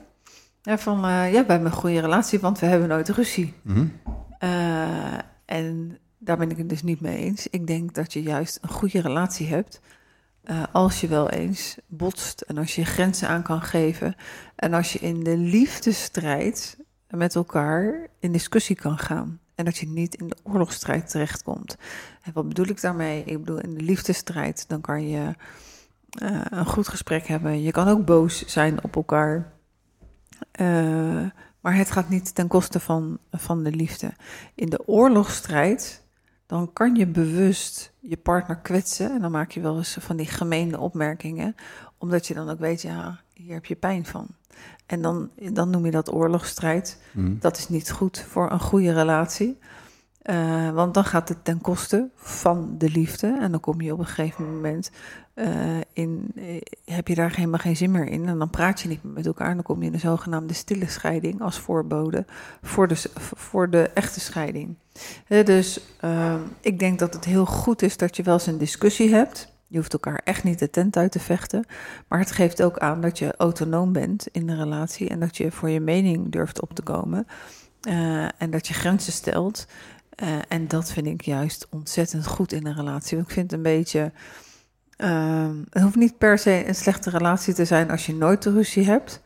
Ja, 0.61 0.77
van, 0.77 0.95
eh, 0.95 1.33
ja, 1.33 1.45
we 1.45 1.51
hebben 1.51 1.65
een 1.65 1.71
goede 1.71 1.99
relatie, 1.99 2.39
want 2.39 2.59
we 2.59 2.65
hebben 2.65 2.87
nooit 2.87 3.09
ruzie. 3.09 3.53
Mhm. 3.61 3.85
En 5.45 5.97
daar 6.17 6.37
ben 6.37 6.51
ik 6.51 6.57
het 6.57 6.69
dus 6.69 6.83
niet 6.83 7.01
mee 7.01 7.17
eens. 7.17 7.47
Ik 7.47 7.67
denk 7.67 7.93
dat 7.93 8.13
je 8.13 8.21
juist 8.21 8.57
een 8.61 8.69
goede 8.69 9.01
relatie 9.01 9.47
hebt 9.47 9.81
als 10.71 11.01
je 11.01 11.07
wel 11.07 11.29
eens 11.29 11.77
botst 11.87 12.41
en 12.41 12.57
als 12.57 12.75
je 12.75 12.85
grenzen 12.85 13.27
aan 13.27 13.43
kan 13.43 13.61
geven 13.61 14.15
en 14.55 14.73
als 14.73 14.93
je 14.93 14.99
in 14.99 15.23
de 15.23 15.37
met 17.11 17.35
elkaar 17.35 18.07
in 18.19 18.31
discussie 18.31 18.75
kan 18.75 18.97
gaan 18.97 19.39
en 19.55 19.65
dat 19.65 19.77
je 19.77 19.87
niet 19.87 20.15
in 20.15 20.27
de 20.27 20.37
oorlogsstrijd 20.43 21.09
terechtkomt. 21.09 21.77
En 22.21 22.33
wat 22.33 22.47
bedoel 22.47 22.67
ik 22.67 22.81
daarmee? 22.81 23.23
Ik 23.23 23.39
bedoel, 23.39 23.59
in 23.59 23.73
de 23.73 23.83
liefdesstrijd 23.83 24.65
dan 24.67 24.81
kan 24.81 25.07
je 25.07 25.35
eh, 26.11 26.41
een 26.49 26.65
goed 26.65 26.87
gesprek 26.87 27.27
hebben. 27.27 27.61
Je 27.61 27.71
kan 27.71 27.87
ook 27.87 28.05
boos 28.05 28.45
zijn 28.45 28.83
op 28.83 28.95
elkaar. 28.95 29.51
Eh, 30.51 31.25
maar 31.59 31.75
het 31.75 31.91
gaat 31.91 32.09
niet 32.09 32.35
ten 32.35 32.47
koste 32.47 32.79
van, 32.79 33.17
van 33.31 33.63
de 33.63 33.71
liefde. 33.71 34.13
In 34.55 34.69
de 34.69 34.87
oorlogsstrijd, 34.87 36.03
dan 36.45 36.73
kan 36.73 36.95
je 36.95 37.07
bewust 37.07 37.93
je 37.99 38.17
partner 38.17 38.57
kwetsen. 38.57 39.11
En 39.11 39.21
dan 39.21 39.31
maak 39.31 39.51
je 39.51 39.61
wel 39.61 39.77
eens 39.77 39.97
van 39.99 40.17
die 40.17 40.27
gemeene 40.27 40.79
opmerkingen. 40.79 41.55
Omdat 41.97 42.27
je 42.27 42.33
dan 42.33 42.49
ook 42.49 42.59
weet, 42.59 42.81
ja, 42.81 43.19
hier 43.41 43.53
heb 43.53 43.65
je 43.65 43.75
pijn 43.75 44.05
van. 44.05 44.27
En 44.85 45.01
dan, 45.01 45.29
dan 45.53 45.69
noem 45.69 45.85
je 45.85 45.91
dat 45.91 46.13
oorlogsstrijd. 46.13 47.01
Mhm. 47.11 47.35
Dat 47.39 47.57
is 47.57 47.69
niet 47.69 47.91
goed 47.91 48.25
voor 48.29 48.51
een 48.51 48.59
goede 48.59 48.93
relatie. 48.93 49.57
Eh, 50.21 50.69
want 50.69 50.93
dan 50.93 51.05
gaat 51.05 51.29
het 51.29 51.43
ten 51.45 51.61
koste 51.61 52.09
van 52.15 52.75
de 52.77 52.89
liefde. 52.89 53.37
En 53.39 53.51
dan 53.51 53.59
kom 53.59 53.81
je 53.81 53.93
op 53.93 53.99
een 53.99 54.05
gegeven 54.05 54.55
moment 54.55 54.91
eh, 55.33 55.77
in. 55.93 56.31
eh, 56.35 56.61
heb 56.85 57.07
je 57.07 57.15
daar 57.15 57.35
helemaal 57.35 57.59
geen 57.59 57.77
zin 57.77 57.91
meer 57.91 58.07
in. 58.07 58.27
En 58.27 58.37
dan 58.37 58.49
praat 58.49 58.81
je 58.81 58.87
niet 58.87 59.03
meer 59.03 59.13
met 59.13 59.25
elkaar. 59.25 59.49
En 59.49 59.53
dan 59.53 59.63
kom 59.63 59.79
je 59.79 59.85
in 59.85 59.91
de 59.91 59.97
zogenaamde 59.97 60.53
stille 60.53 60.87
scheiding 60.89 61.41
als 61.41 61.59
voorbode 61.59 62.25
voor 62.61 62.87
de, 62.87 62.95
voor 63.15 63.69
de 63.69 63.89
echte 63.93 64.19
scheiding. 64.19 64.75
Dus 65.27 65.81
ik 66.59 66.79
denk 66.79 66.99
dat 66.99 67.13
het 67.13 67.25
heel 67.25 67.45
goed 67.45 67.81
is 67.81 67.97
dat 67.97 68.15
je 68.15 68.23
wel 68.23 68.33
eens 68.33 68.47
een 68.47 68.57
discussie 68.57 69.13
hebt. 69.13 69.50
Je 69.71 69.77
hoeft 69.77 69.93
elkaar 69.93 70.21
echt 70.23 70.43
niet 70.43 70.59
de 70.59 70.69
tent 70.69 70.97
uit 70.97 71.11
te 71.11 71.19
vechten. 71.19 71.65
Maar 72.07 72.19
het 72.19 72.31
geeft 72.31 72.63
ook 72.63 72.77
aan 72.77 73.01
dat 73.01 73.19
je 73.19 73.35
autonoom 73.37 73.91
bent 73.91 74.27
in 74.31 74.47
de 74.47 74.55
relatie. 74.55 75.09
En 75.09 75.19
dat 75.19 75.37
je 75.37 75.51
voor 75.51 75.69
je 75.69 75.79
mening 75.79 76.31
durft 76.31 76.61
op 76.61 76.73
te 76.73 76.81
komen. 76.81 77.27
Eh, 77.81 78.23
en 78.41 78.49
dat 78.51 78.67
je 78.67 78.73
grenzen 78.73 79.13
stelt. 79.13 79.65
Eh, 80.09 80.27
en 80.47 80.67
dat 80.67 80.91
vind 80.91 81.07
ik 81.07 81.21
juist 81.21 81.67
ontzettend 81.69 82.27
goed 82.27 82.51
in 82.51 82.65
een 82.65 82.75
relatie. 82.75 83.17
Want 83.17 83.27
ik 83.29 83.33
vind 83.33 83.51
het 83.51 83.59
een 83.59 83.65
beetje. 83.75 84.11
ehm, 84.97 85.55
het 85.69 85.83
hoeft 85.83 85.95
niet 85.95 86.17
per 86.17 86.37
se 86.37 86.67
een 86.67 86.75
slechte 86.75 87.09
relatie 87.09 87.53
te 87.53 87.65
zijn 87.65 87.91
als 87.91 88.05
je 88.05 88.15
nooit 88.15 88.41
de 88.43 88.51
ruzie 88.51 88.85
hebt. 88.85 89.21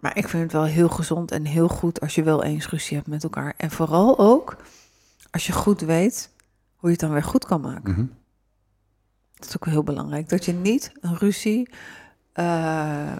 Maar 0.00 0.16
ik 0.16 0.28
vind 0.28 0.42
het 0.42 0.52
wel 0.52 0.64
heel 0.64 0.88
gezond 0.88 1.30
en 1.30 1.44
heel 1.44 1.68
goed 1.68 2.00
als 2.00 2.14
je 2.14 2.22
wel 2.22 2.44
eens 2.44 2.68
ruzie 2.68 2.96
hebt 2.96 3.08
met 3.08 3.22
elkaar. 3.22 3.54
En 3.56 3.70
vooral 3.70 4.18
ook 4.18 4.56
als 5.30 5.46
je 5.46 5.52
goed 5.52 5.80
weet 5.80 6.30
hoe 6.76 6.88
je 6.90 6.96
het 6.96 7.00
dan 7.00 7.12
weer 7.12 7.22
goed 7.22 7.44
kan 7.44 7.60
maken. 7.60 7.92
Mhm. 7.92 8.04
Dat 9.38 9.48
is 9.48 9.56
ook 9.56 9.66
heel 9.66 9.82
belangrijk. 9.82 10.28
Dat 10.28 10.44
je 10.44 10.52
niet 10.52 10.92
een 11.00 11.16
ruzie 11.16 11.70
eh, 12.32 13.12
eh, 13.12 13.16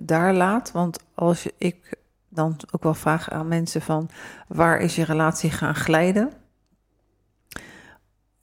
daar 0.00 0.34
laat. 0.34 0.72
Want 0.72 0.98
als 1.14 1.42
je, 1.42 1.54
ik 1.58 1.96
dan 2.28 2.56
ook 2.70 2.82
wel 2.82 2.94
vraag 2.94 3.30
aan 3.30 3.48
mensen 3.48 3.82
van 3.82 4.10
waar 4.48 4.80
is 4.80 4.96
je 4.96 5.04
relatie 5.04 5.50
gaan 5.50 5.74
glijden? 5.74 6.32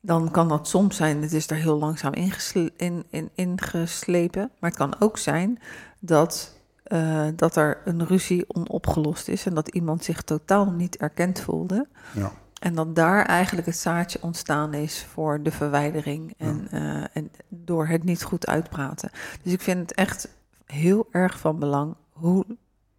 Dan 0.02 0.32
kan 0.32 0.48
dat 0.48 0.68
soms 0.68 0.96
zijn, 0.96 1.22
het 1.22 1.34
is 1.34 1.50
er 1.50 1.56
heel 1.56 1.78
langzaam 1.78 2.14
in, 2.14 3.04
in, 3.10 3.30
ingeslepen. 3.36 4.52
Maar 4.60 4.70
het 4.70 4.80
kan 4.80 4.96
ook 5.00 5.18
zijn 5.18 5.60
dat, 6.00 6.60
eh, 6.84 7.28
dat 7.36 7.56
er 7.56 7.82
een 7.86 8.06
ruzie 8.06 8.46
onopgelost 8.48 9.28
is. 9.28 9.46
En 9.46 9.54
dat 9.54 9.68
iemand 9.68 10.04
zich 10.04 10.22
totaal 10.22 10.72
niet 10.72 10.98
erkend 10.98 11.40
voelde. 11.40 11.88
Ja. 12.14 12.32
En 12.66 12.76
dat 12.76 12.96
daar 12.96 13.26
eigenlijk 13.26 13.68
het 13.68 13.78
zaadje 13.78 14.20
ontstaan 14.22 14.74
is 14.74 15.06
voor 15.14 15.44
de 15.44 15.52
verwijdering 15.52 16.34
en, 16.38 16.68
eh, 16.72 17.04
en 17.14 17.32
door 17.50 17.88
het 17.88 18.04
niet 18.04 18.24
goed 18.24 18.48
uitpraten. 18.48 19.10
Dus 19.44 19.54
ik 19.54 19.62
vind 19.62 19.80
het 19.80 19.94
echt 19.94 20.28
heel 20.66 21.08
erg 21.12 21.40
van 21.40 21.60
belang. 21.60 21.96
Hoe 22.12 22.46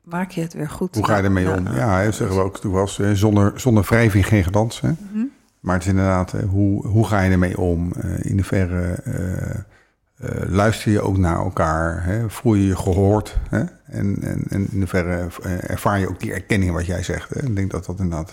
maak 0.03 0.31
je 0.31 0.41
het 0.41 0.53
weer 0.53 0.71
goed? 0.71 0.95
Hoe 0.95 1.05
ga 1.05 1.17
je 1.17 1.23
ermee 1.23 1.51
om? 1.51 1.75
Ja, 1.75 1.99
hè, 1.99 2.13
zeggen 2.13 2.37
we 2.37 2.43
ook 2.43 2.61
toen 2.61 2.73
was 2.73 2.99
eh, 2.99 3.11
zonder, 3.11 3.61
zonder 3.61 3.83
wrijving 3.83 4.27
geen 4.27 4.45
glans. 4.45 4.81
Hè? 4.81 4.89
Mhm. 4.89 5.25
Maar 5.61 5.75
het 5.75 5.83
is 5.83 5.91
inderdaad, 5.91 6.33
eh, 6.33 6.49
hoe, 6.49 6.87
hoe 6.87 7.07
ga 7.07 7.21
je 7.21 7.31
ermee 7.31 7.59
om? 7.59 7.93
In 8.23 8.35
hoeverre 8.35 8.93
eh, 8.93 9.61
eh, 10.17 10.49
luister 10.49 10.93
je 10.93 11.01
ook 11.01 11.17
naar 11.17 11.37
elkaar? 11.37 12.05
Hè? 12.05 12.31
Voel 12.31 12.55
je 12.55 12.67
je 12.67 12.77
gehoord? 12.77 13.39
Hè? 13.51 13.65
En, 13.87 14.17
en, 14.23 14.43
en 14.49 14.67
in 14.71 14.79
hoeverre 14.79 15.29
eh, 15.43 15.71
ervaar 15.71 15.99
je 15.99 16.09
ook 16.09 16.21
die 16.21 16.33
erkenning 16.33 16.73
wat 16.73 16.87
jij 16.87 17.03
zegt? 17.03 17.35
Hè? 17.35 17.43
Ik 17.43 17.57
denk 17.57 17.71
dat 17.71 17.85
dat 17.85 17.99
inderdaad... 17.99 18.33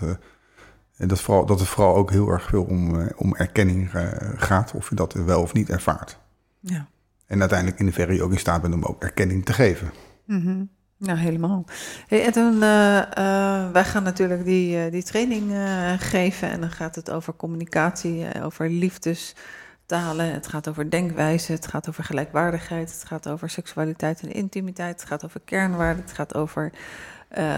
en 1.04 1.10
dat, 1.10 1.22
vooral, 1.22 1.46
dat 1.46 1.60
het 1.60 1.68
vooral 1.68 1.96
ook 1.96 2.12
heel 2.12 2.30
erg 2.30 2.44
veel 2.44 2.64
om, 2.64 3.00
eh, 3.00 3.08
om 3.16 3.36
erkenning 3.36 3.94
eh, 3.94 4.08
gaat. 4.36 4.74
Of 4.76 4.90
je 4.90 4.96
dat 4.96 5.14
wel 5.14 5.42
of 5.42 5.54
niet 5.54 5.70
ervaart. 5.70 6.18
Ja. 6.60 6.88
En 7.28 7.40
uiteindelijk 7.40 7.80
in 7.80 7.86
hoeverre 7.86 8.14
je 8.14 8.24
ook 8.24 8.32
in 8.32 8.40
staat 8.40 8.62
bent 8.62 8.74
om 8.74 8.84
ook 8.84 9.04
erkenning 9.04 9.46
te 9.46 9.54
geven. 9.54 9.92
Mhm. 10.26 10.64
Nou, 10.98 11.18
helemaal. 11.18 11.66
Hey, 12.08 12.26
en 12.26 12.32
dan, 12.32 12.64
eh, 12.64 13.00
eh, 13.00 13.72
wij 13.72 13.84
gaan 13.86 14.04
natuurlijk 14.04 14.46
die, 14.46 14.90
die 14.90 15.04
training 15.04 15.52
geven. 16.00 16.50
En 16.50 16.60
dan 16.60 16.72
gaat 16.72 16.96
het 16.96 17.12
over 17.12 17.36
communicatie, 17.36 18.44
over 18.44 18.70
liefdestalen. 18.70 20.34
Het 20.34 20.48
gaat 20.48 20.68
over 20.68 20.90
denkwijze, 20.90 21.52
het 21.52 21.68
gaat 21.68 21.90
over 21.90 22.04
gelijkwaardigheid. 22.04 22.92
Het 22.92 23.04
gaat 23.08 23.30
over 23.30 23.50
seksualiteit 23.50 24.22
en 24.22 24.32
intimiteit. 24.32 25.00
Het 25.00 25.10
gaat 25.10 25.26
over 25.26 25.42
kernwaarden. 25.46 26.04
Het 26.04 26.14
gaat 26.14 26.36
over 26.36 26.72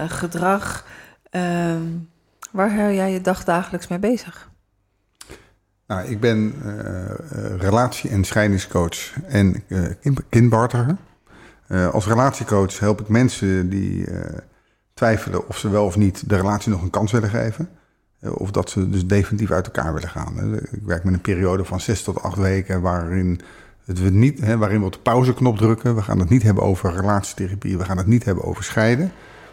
gedrag. 0.06 0.86
Ehm, 1.30 1.82
waar 2.50 2.74
hou 2.74 2.92
jij 2.92 3.12
je 3.12 3.20
dag 3.20 3.44
dagelijks 3.44 3.88
mee 3.88 3.98
bezig? 3.98 4.50
Nou, 5.86 6.08
ik 6.08 6.20
ben 6.20 6.54
eh, 6.64 7.10
eh, 7.10 7.16
relatie- 7.58 8.10
en 8.10 8.24
scheidingscoach 8.24 9.22
en. 9.26 9.62
Eh, 11.66 11.88
als 11.88 12.06
relatiecoach 12.06 12.78
help 12.78 13.00
ik 13.00 13.08
mensen 13.08 13.68
die 13.68 14.06
twijfelen 14.94 15.48
of 15.48 15.58
ze 15.58 15.70
wel 15.70 15.84
of 15.84 15.96
niet 15.96 16.28
de 16.28 16.36
relatie 16.36 16.70
nog 16.70 16.82
een 16.82 16.90
kans 16.90 17.12
willen 17.12 17.30
geven. 17.30 17.68
Of 18.20 18.50
dat 18.50 18.70
ze 18.70 18.90
dus 18.90 19.06
definitief 19.06 19.50
uit 19.50 19.66
elkaar 19.66 19.94
willen 19.94 20.08
gaan. 20.08 20.54
Ik 20.54 20.82
werk 20.84 21.04
met 21.04 21.14
een 21.14 21.20
periode 21.20 21.64
van 21.64 21.80
zes 21.80 22.02
tot 22.02 22.22
acht 22.22 22.38
weken 22.38 22.80
waarin, 22.80 23.40
we, 23.84 24.10
niet, 24.10 24.40
hè, 24.40 24.58
waarin 24.58 24.80
we 24.80 24.86
op 24.86 24.92
de 24.92 24.98
pauzeknop 24.98 25.58
drukken. 25.58 25.94
We 25.94 26.02
gaan 26.02 26.18
het 26.18 26.28
niet 26.28 26.42
hebben 26.42 26.62
over 26.64 26.94
relatietherapie, 26.94 27.78
we 27.78 27.84
gaan 27.84 27.96
het 27.96 28.06
niet 28.06 28.24
hebben 28.24 28.44
over 28.44 28.64
scheiden. 28.64 29.12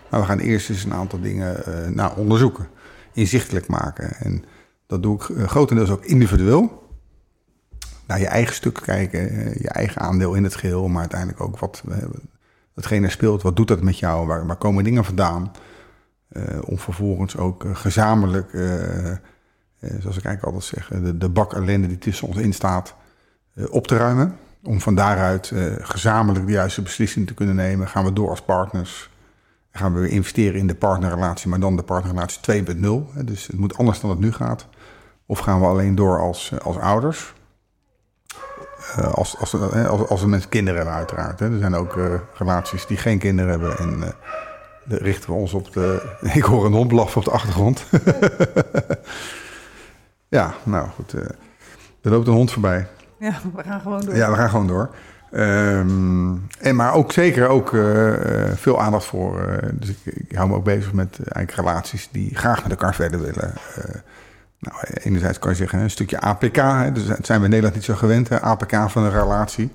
Maar 0.10 0.20
we 0.20 0.28
gaan 0.28 0.40
eerst 0.40 0.70
eens 0.70 0.84
een 0.84 0.94
aantal 0.94 1.22
dingen 1.22 1.64
uh, 1.68 1.88
nou, 1.88 2.18
onderzoeken, 2.18 2.68
inzichtelijk 3.14 3.68
maken. 3.68 4.16
En 4.16 4.44
dat 4.88 5.04
doe 5.04 5.16
ik 5.16 5.28
uh, 5.28 5.48
grotendeels 5.48 5.90
ook 5.90 6.06
individueel. 6.06 6.82
Naar 8.08 8.20
je 8.20 8.28
eigen 8.28 8.56
stuk 8.56 8.74
kijken, 8.74 9.34
uh, 9.34 9.56
je 9.56 9.70
eigen 9.70 10.02
aandeel 10.02 10.34
in 10.34 10.44
het 10.44 10.56
geheel, 10.56 10.88
maar 10.88 11.02
uiteindelijk 11.02 11.42
ook 11.42 11.60
wat 11.60 11.84
hetgene 12.74 13.10
speelt. 13.10 13.42
Wat 13.42 13.56
doet 13.56 13.68
dat 13.68 13.82
met 13.82 14.00
jou? 14.00 14.28
Waar, 14.28 14.46
waar 14.48 14.56
komen 14.56 14.84
dingen 14.84 15.06
vandaan? 15.06 15.52
om 16.66 16.80
vervolgens 16.80 17.38
ook 17.38 17.66
gezamenlijk, 17.74 18.50
zoals 19.80 20.18
ik 20.18 20.26
eigenlijk 20.26 20.44
altijd 20.44 20.64
zeg, 20.64 20.88
de, 20.88 21.18
de 21.18 21.30
bak 21.30 21.54
ellende 21.54 21.88
die 21.88 21.98
tussen 21.98 22.28
ons 22.28 22.38
in 22.38 22.54
staat, 22.54 22.96
op 23.70 23.88
te 23.88 23.98
ruimen. 23.98 24.38
Om 24.64 24.82
van 24.82 24.96
daaruit 24.96 25.52
gezamenlijk 25.82 26.46
de 26.46 26.52
juiste 26.52 26.82
beslissing 26.82 27.28
te 27.28 27.34
kunnen 27.34 27.56
nemen. 27.56 27.88
Gaan 27.88 28.06
we 28.06 28.14
door 28.14 28.30
als 28.30 28.42
partners? 28.42 29.10
Gaan 29.76 29.94
we 29.94 30.10
investeren 30.10 30.60
in 30.60 30.68
de 30.68 30.76
partnerrelatie, 30.76 31.50
maar 31.50 31.60
dan 31.60 31.76
de 31.76 31.84
partnerrelatie 31.84 32.64
2.0. 32.66 33.24
Dus 33.26 33.48
het 33.48 33.58
moet 33.58 33.78
anders 33.78 34.00
dan 34.00 34.10
het 34.10 34.20
nu 34.20 34.32
gaat. 34.32 34.68
Of 35.26 35.40
gaan 35.40 35.60
we 35.60 35.66
alleen 35.66 35.96
door 35.96 36.20
als, 36.20 36.52
eh, 36.52 36.60
als 36.60 36.78
ouders? 36.78 37.34
Uh, 39.00 39.14
als, 39.14 39.38
als, 39.38 39.54
als, 39.88 40.08
als 40.08 40.22
we 40.22 40.28
met 40.28 40.50
kinderen 40.50 40.76
hebben, 40.76 40.96
uiteraard. 40.96 41.40
Hè. 41.40 41.52
Er 41.52 41.60
zijn 41.60 41.76
ook 41.76 41.96
uh, 41.96 42.14
relaties 42.34 42.86
die 42.86 42.98
geen 42.98 43.20
kinderen 43.20 43.52
hebben. 43.52 43.78
En 43.78 43.98
uh, 43.98 44.08
dan 44.86 44.98
richten 44.98 45.30
we 45.30 45.36
ons 45.36 45.54
op 45.54 45.74
de. 45.74 46.16
Ik 46.34 46.44
hoor 46.44 46.66
een 46.66 46.74
hond 46.74 46.88
blaffen 46.88 47.18
op 47.18 47.26
de 47.26 47.32
achtergrond. 47.32 47.86
ja, 50.38 50.54
nou 50.64 50.88
goed. 50.88 51.12
er 52.02 52.12
loopt 52.12 52.28
een 52.28 52.34
hond 52.34 52.52
voorbij. 52.52 52.88
Ja, 53.20 53.40
we 53.56 53.64
gaan 53.64 53.82
gewoon 53.82 54.02
door. 54.06 54.16
Ja, 54.16 54.30
we 54.30 54.36
gaan 54.36 54.50
gewoon 54.50 54.68
door. 54.68 54.90
Um, 55.36 56.48
en 56.60 56.76
maar 56.76 56.94
ook 56.94 57.12
zeker 57.12 57.48
ook 57.48 57.72
uh, 57.72 58.14
veel 58.56 58.82
aandacht 58.82 59.06
voor. 59.06 59.50
Uh, 59.50 59.70
dus 59.74 59.90
ik, 59.90 59.98
ik, 60.06 60.36
hou 60.36 60.50
me 60.50 60.56
ook 60.56 60.64
bezig 60.64 60.94
met 60.94 61.18
eigenlijk 61.20 61.68
relaties 61.68 62.10
die 62.12 62.36
graag 62.36 62.62
met 62.62 62.72
elkaar 62.72 62.96
verder 62.96 63.20
willen. 63.20 63.54
nou, 64.60 64.78
enerzijds 64.94 65.40
kan 65.40 65.52
je 65.52 65.58
zeggen 65.58 65.80
een 65.80 65.90
stukje 65.90 66.20
APK. 66.20 66.56
Hè, 66.56 66.92
dus 66.92 67.06
dat 67.06 67.26
zijn 67.26 67.40
we 67.40 67.46
in 67.46 67.50
Nederland 67.50 67.76
niet 67.76 67.84
zo 67.84 67.94
gewend. 67.94 68.30
Hè, 68.30 68.42
APK 68.42 68.76
van 68.88 69.04
een 69.04 69.12
relatie. 69.12 69.72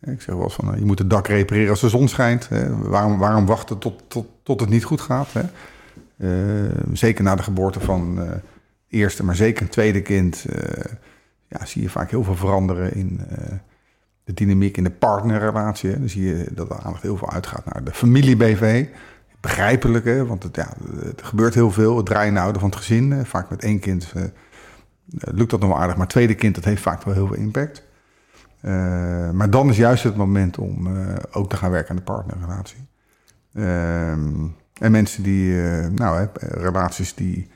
Ik 0.00 0.22
zeg 0.22 0.34
wel 0.34 0.44
eens 0.44 0.54
van 0.54 0.74
je 0.78 0.84
moet 0.84 0.98
het 0.98 1.10
dak 1.10 1.26
repareren 1.26 1.70
als 1.70 1.80
de 1.80 1.88
zon 1.88 2.08
schijnt. 2.08 2.48
Hè. 2.48 2.76
Waarom, 2.76 3.18
waarom 3.18 3.46
wachten 3.46 3.78
tot, 3.78 4.02
tot, 4.08 4.26
tot 4.42 4.60
het 4.60 4.68
niet 4.68 4.84
goed 4.84 5.00
gaat? 5.00 5.28
Hè? 5.32 5.42
zeker 6.92 7.24
na 7.24 7.34
de 7.34 7.42
geboorte 7.42 7.80
van 7.80 8.18
eerste, 8.88 9.24
maar 9.24 9.36
zeker 9.36 9.62
een 9.62 9.68
tweede 9.68 10.02
kind. 10.02 10.44
ja, 11.48 11.64
zie 11.64 11.82
je 11.82 11.88
vaak 11.88 12.10
heel 12.10 12.24
veel 12.24 12.36
veranderen 12.36 12.94
in 12.94 13.20
de 14.30 14.44
dynamiek 14.44 14.76
in 14.76 14.84
de 14.84 14.90
partnerrelatie. 14.90 15.98
Dan 15.98 16.08
zie 16.08 16.24
je 16.24 16.46
dat 16.50 16.68
de 16.68 16.78
aandacht 16.78 17.02
heel 17.02 17.16
veel 17.16 17.30
uitgaat 17.30 17.64
naar 17.64 17.84
de 17.84 17.92
familie-BV. 17.92 18.86
Begrijpelijk, 19.40 20.04
hè? 20.04 20.26
want 20.26 20.42
het, 20.42 20.56
ja, 20.56 20.68
het 21.04 21.22
gebeurt 21.22 21.54
heel 21.54 21.70
veel. 21.70 21.96
Het 21.96 22.06
draaien 22.06 22.36
houden 22.36 22.60
van 22.60 22.70
het 22.70 22.78
gezin. 22.78 23.26
Vaak 23.26 23.50
met 23.50 23.62
één 23.62 23.78
kind 23.78 24.12
uh, 24.16 24.22
lukt 25.10 25.50
dat 25.50 25.60
nog 25.60 25.68
wel 25.68 25.78
aardig. 25.78 25.96
Maar 25.96 26.06
tweede 26.06 26.34
kind, 26.34 26.54
dat 26.54 26.64
heeft 26.64 26.82
vaak 26.82 27.02
wel 27.02 27.14
heel 27.14 27.26
veel 27.26 27.36
impact. 27.36 27.82
Uh, 28.62 29.30
maar 29.30 29.50
dan 29.50 29.68
is 29.68 29.76
juist 29.76 30.02
het 30.02 30.16
moment 30.16 30.58
om 30.58 30.86
uh, 30.86 31.14
ook 31.32 31.48
te 31.48 31.56
gaan 31.56 31.70
werken 31.70 31.90
aan 31.90 31.96
de 31.96 32.02
partnerrelatie. 32.02 32.86
Ehm, 33.54 34.46
en 34.80 34.90
mensen 34.90 35.22
die, 35.22 35.54
nou, 35.90 36.28
relaties 36.40 37.14
die 37.14 37.48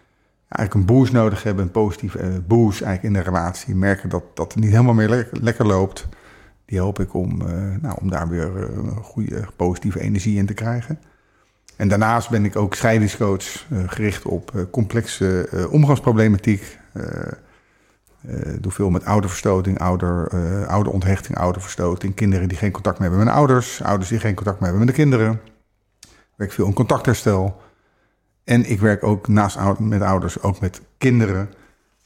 eigenlijk 0.49 0.75
een 0.75 0.97
boost 0.97 1.13
nodig 1.13 1.43
hebben, 1.43 1.65
een 1.65 1.71
positieve 1.71 2.43
boost 2.47 2.83
eigenlijk 2.83 3.17
in 3.17 3.23
de 3.23 3.31
relatie, 3.31 3.75
merken 3.75 4.09
dat, 4.09 4.25
dat 4.35 4.53
het 4.53 4.63
niet 4.63 4.71
helemaal 4.71 4.95
meer 4.95 5.09
le 5.09 5.29
lekker 5.33 5.67
loopt 5.67 6.09
help 6.77 7.01
ik 7.01 7.15
om, 7.15 7.43
uh, 7.43 7.49
nou, 7.81 7.97
om 8.01 8.11
daar 8.11 8.29
weer 8.29 8.53
uh, 8.57 8.77
een 8.77 9.03
goede 9.03 9.45
positieve 9.57 10.01
energie 10.01 10.39
in 10.39 10.47
te 10.47 10.55
krijgen. 10.55 10.99
En 11.77 11.89
daarnaast 11.89 12.31
ben 12.31 12.45
ik 12.45 12.57
ook 12.57 12.75
scheidingscoach 12.75 13.67
uh, 13.73 13.83
gericht 13.87 14.25
op 14.25 14.67
complexe 14.71 15.49
omgangsproblematiek. 15.71 16.79
doe 18.61 18.73
veel 18.73 18.91
met 18.91 19.05
ouderverstoting, 19.05 19.79
ouder, 19.79 20.29
ouderonthechting, 20.67 21.39
ouderverstoting. 21.39 22.15
Kinderen 22.15 22.49
die 22.49 22.59
geen 22.59 22.71
contact 22.71 22.99
meer 22.99 23.09
hebben 23.09 23.27
met 23.27 23.35
ouders. 23.35 23.83
Ouders 23.83 24.11
die 24.11 24.19
geen 24.19 24.35
contact 24.35 24.61
meer 24.61 24.69
hebben 24.69 24.87
met 24.87 24.97
de 24.97 25.03
kinderen. 25.03 25.41
Ik 26.01 26.35
werk 26.37 26.53
veel 26.53 26.67
in 26.67 26.73
contactherstel. 26.73 27.61
En 28.45 28.71
ik 28.71 28.81
werk 28.81 29.03
ook 29.03 29.29
naast 29.29 29.59
met 29.79 30.03
ouders 30.03 30.43
ook 30.43 30.61
met 30.61 30.81
kinderen 30.99 31.51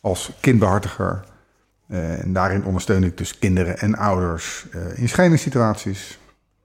als 0.00 0.32
kindbehartiger 0.40 1.25
uh, 1.88 2.23
en 2.23 2.33
daarin 2.33 2.64
ondersteun 2.64 3.04
ik 3.04 3.16
dus 3.16 3.38
kinderen 3.38 3.78
en 3.78 3.97
ouders 3.97 4.66
uh, 4.75 4.99
in 4.99 5.09
scheidingssituaties, 5.09 6.18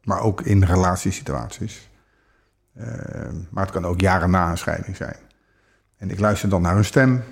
maar 0.03 0.21
ook 0.21 0.41
in 0.41 0.63
relatiesituaties. 0.63 1.89
Uh, 2.77 2.85
maar 3.49 3.63
het 3.63 3.73
kan 3.73 3.85
ook 3.85 4.01
jaren 4.01 4.29
na 4.29 4.49
een 4.49 4.57
scheiding 4.57 4.95
zijn. 4.95 5.15
En 5.97 6.09
ik 6.09 6.19
luister 6.19 6.49
dan 6.49 6.61
naar 6.61 6.73
hun 6.73 6.85
stem 6.85 7.23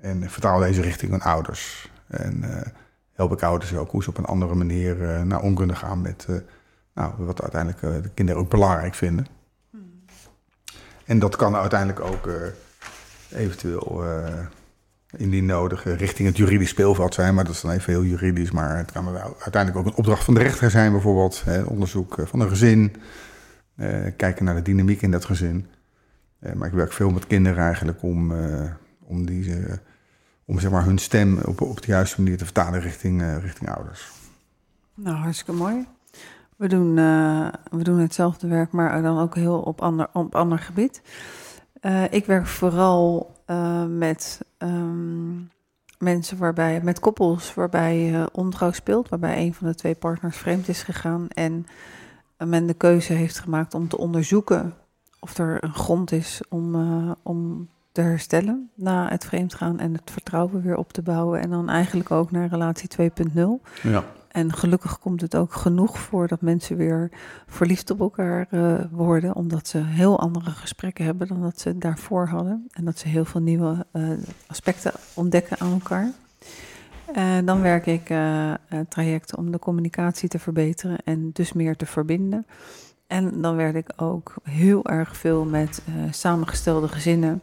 en 0.00 0.30
vertaal 0.30 0.58
deze 0.58 0.80
richting 0.80 1.12
aan 1.12 1.20
ouders. 1.20 1.90
En 2.06 2.44
help 3.12 3.32
ik 3.32 3.42
ouders 3.42 3.74
ook 3.74 3.90
hoe 3.90 4.02
ze 4.02 4.08
op 4.08 4.18
een 4.18 4.24
andere 4.24 4.54
manier 4.54 5.26
naar 5.26 5.40
om 5.40 5.54
kunnen 5.54 5.76
gaan 5.76 6.00
met 6.00 6.26
nou, 6.94 7.12
wat 7.16 7.42
uiteindelijk 7.42 8.02
de 8.02 8.10
kinderen 8.14 8.40
ook 8.40 8.50
belangrijk 8.50 8.94
vinden. 8.94 9.26
Hmm. 9.70 10.04
En 11.04 11.18
dat 11.18 11.36
kan 11.36 11.56
uiteindelijk 11.56 12.00
ook 12.00 12.28
eventueel 13.30 14.04
indien 15.16 15.46
nodig, 15.46 15.84
richting 15.84 16.28
het 16.28 16.36
juridisch 16.36 16.68
speelveld 16.68 17.14
zijn. 17.14 17.34
Maar 17.34 17.44
dat 17.44 17.54
is 17.54 17.60
dan 17.60 17.70
even 17.70 17.92
heel 17.92 18.04
juridisch. 18.04 18.50
Maar 18.50 18.76
het 18.76 18.92
kan 18.92 19.08
uiteindelijk 19.18 19.76
ook 19.76 19.86
een 19.86 19.98
opdracht 19.98 20.24
van 20.24 20.34
de 20.34 20.42
rechter 20.42 20.70
zijn, 20.70 20.92
bijvoorbeeld. 20.92 21.42
Hè, 21.44 21.62
onderzoek 21.62 22.18
eh, 22.18 22.26
van 22.26 22.40
een 22.40 22.48
gezin. 22.48 22.96
Eh, 23.76 23.88
kijken 24.16 24.44
naar 24.44 24.54
de 24.54 24.62
dynamiek 24.62 25.02
in 25.02 25.10
dat 25.10 25.24
gezin. 25.24 25.66
Eh, 26.38 26.52
maar 26.52 26.68
ik 26.68 26.74
werk 26.74 26.92
veel 26.92 27.10
met 27.10 27.26
kinderen 27.26 27.64
eigenlijk 27.64 28.02
om, 28.02 28.32
om, 29.02 29.26
die, 29.26 29.54
om 30.44 30.58
zeg 30.58 30.70
maar 30.70 30.84
hun 30.84 30.98
stem 30.98 31.38
op, 31.38 31.60
op 31.60 31.80
de 31.82 31.86
juiste 31.86 32.22
manier 32.22 32.36
te 32.36 32.44
vertalen 32.44 32.80
richting, 32.80 33.40
richting 33.40 33.70
ouders. 33.70 34.10
Nou, 34.94 35.16
hartstikke 35.16 35.52
mooi. 35.52 35.86
We 36.56 36.68
doen, 36.68 36.94
we 37.70 37.82
doen 37.82 37.98
hetzelfde 37.98 38.48
werk, 38.48 38.72
maar 38.72 39.02
dan 39.02 39.18
ook 39.18 39.34
heel 39.34 39.60
op 39.60 39.82
ander, 39.82 40.08
op 40.12 40.34
ander 40.34 40.58
gebied. 40.58 41.02
ik 42.10 42.26
werk 42.26 42.46
vooral 42.46 43.33
uh, 43.46 43.84
met 43.84 44.40
um, 44.58 45.50
mensen 45.98 46.38
waarbij, 46.38 46.80
met 46.82 47.00
koppels 47.00 47.54
waarbij 47.54 48.10
uh, 48.10 48.26
ontrouw 48.32 48.72
speelt, 48.72 49.08
waarbij 49.08 49.38
een 49.38 49.54
van 49.54 49.66
de 49.66 49.74
twee 49.74 49.94
partners 49.94 50.36
vreemd 50.36 50.68
is 50.68 50.82
gegaan 50.82 51.28
en 51.28 51.66
men 52.38 52.66
de 52.66 52.74
keuze 52.74 53.12
heeft 53.12 53.38
gemaakt 53.38 53.74
om 53.74 53.88
te 53.88 53.98
onderzoeken 53.98 54.74
of 55.20 55.38
er 55.38 55.64
een 55.64 55.74
grond 55.74 56.12
is 56.12 56.40
om, 56.48 56.74
uh, 56.74 57.10
om 57.22 57.68
te 57.92 58.00
herstellen 58.00 58.70
na 58.74 59.08
het 59.08 59.24
vreemdgaan 59.24 59.78
en 59.78 59.92
het 59.92 60.10
vertrouwen 60.10 60.62
weer 60.62 60.76
op 60.76 60.92
te 60.92 61.02
bouwen 61.02 61.40
en 61.40 61.50
dan 61.50 61.68
eigenlijk 61.68 62.10
ook 62.10 62.30
naar 62.30 62.48
relatie 62.48 62.88
2.0. 63.00 63.38
Ja. 63.82 64.04
En 64.34 64.52
gelukkig 64.52 64.98
komt 64.98 65.20
het 65.20 65.36
ook 65.36 65.52
genoeg 65.52 65.98
voor 65.98 66.28
dat 66.28 66.40
mensen 66.40 66.76
weer 66.76 67.10
verliefd 67.46 67.90
op 67.90 68.00
elkaar 68.00 68.46
uh, 68.50 68.74
worden, 68.90 69.36
omdat 69.36 69.68
ze 69.68 69.78
heel 69.78 70.20
andere 70.20 70.50
gesprekken 70.50 71.04
hebben 71.04 71.28
dan 71.28 71.40
dat 71.40 71.60
ze 71.60 71.78
daarvoor 71.78 72.26
hadden. 72.26 72.66
En 72.72 72.84
dat 72.84 72.98
ze 72.98 73.08
heel 73.08 73.24
veel 73.24 73.40
nieuwe 73.40 73.86
uh, 73.92 74.08
aspecten 74.46 74.92
ontdekken 75.14 75.58
aan 75.58 75.72
elkaar. 75.72 76.10
Uh, 77.16 77.38
dan 77.44 77.60
werk 77.60 77.86
ik 77.86 78.06
trajecten 78.88 79.38
om 79.38 79.50
de 79.50 79.58
communicatie 79.58 80.28
te 80.28 80.38
verbeteren 80.38 80.98
en 81.04 81.30
dus 81.32 81.52
meer 81.52 81.76
te 81.76 81.86
verbinden. 81.86 82.46
En 83.06 83.40
dan 83.40 83.56
werk 83.56 83.74
ik 83.74 83.92
ook 83.96 84.34
heel 84.42 84.84
erg 84.84 85.16
veel 85.16 85.44
met 85.44 85.82
samengestelde 86.10 86.88
gezinnen 86.88 87.42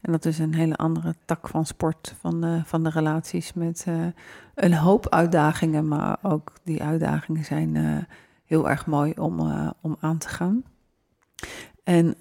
en 0.00 0.12
dat 0.12 0.24
is 0.24 0.38
een 0.38 0.54
hele 0.54 0.76
andere 0.76 1.14
tak 1.24 1.48
van 1.48 1.66
sport, 1.66 2.14
van 2.18 2.40
de, 2.40 2.62
van 2.64 2.82
de 2.82 2.90
relaties 2.90 3.52
met 3.52 3.84
uh, 3.88 4.06
een 4.54 4.74
hoop 4.74 5.08
uitdagingen. 5.08 5.88
Maar 5.88 6.18
ook 6.22 6.52
die 6.62 6.82
uitdagingen 6.82 7.44
zijn 7.44 7.74
uh, 7.74 7.98
heel 8.44 8.68
erg 8.68 8.86
mooi 8.86 9.12
om, 9.12 9.40
uh, 9.40 9.70
om 9.80 9.96
aan 10.00 10.18
te 10.18 10.28
gaan. 10.28 10.62
En 11.84 12.14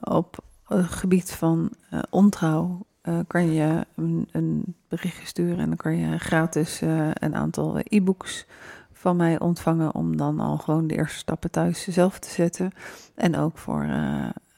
op 0.00 0.44
het 0.64 0.86
gebied 0.86 1.32
van 1.32 1.70
ontrouw 2.10 2.86
kan 3.26 3.52
je 3.52 3.86
een, 3.94 4.28
een, 4.32 4.74
berichtje 4.88 5.26
sturen 5.26 5.58
en 5.58 5.68
dan 5.68 5.76
kan 5.76 5.96
je 5.96 6.18
gratis 6.18 6.80
een 7.12 7.34
aantal 7.34 7.78
e-books 7.82 8.46
van 8.92 9.16
mij 9.16 9.40
ontvangen 9.40 9.94
om 9.94 10.16
dan 10.16 10.40
al 10.40 10.58
gewoon 10.58 10.86
de 10.86 10.96
eerste 10.96 11.18
stappen 11.18 11.50
thuis 11.50 11.88
zelf 11.88 12.18
te 12.18 12.30
zetten. 12.30 12.72
En 13.14 13.36
ook 13.36 13.58
voor 13.58 13.86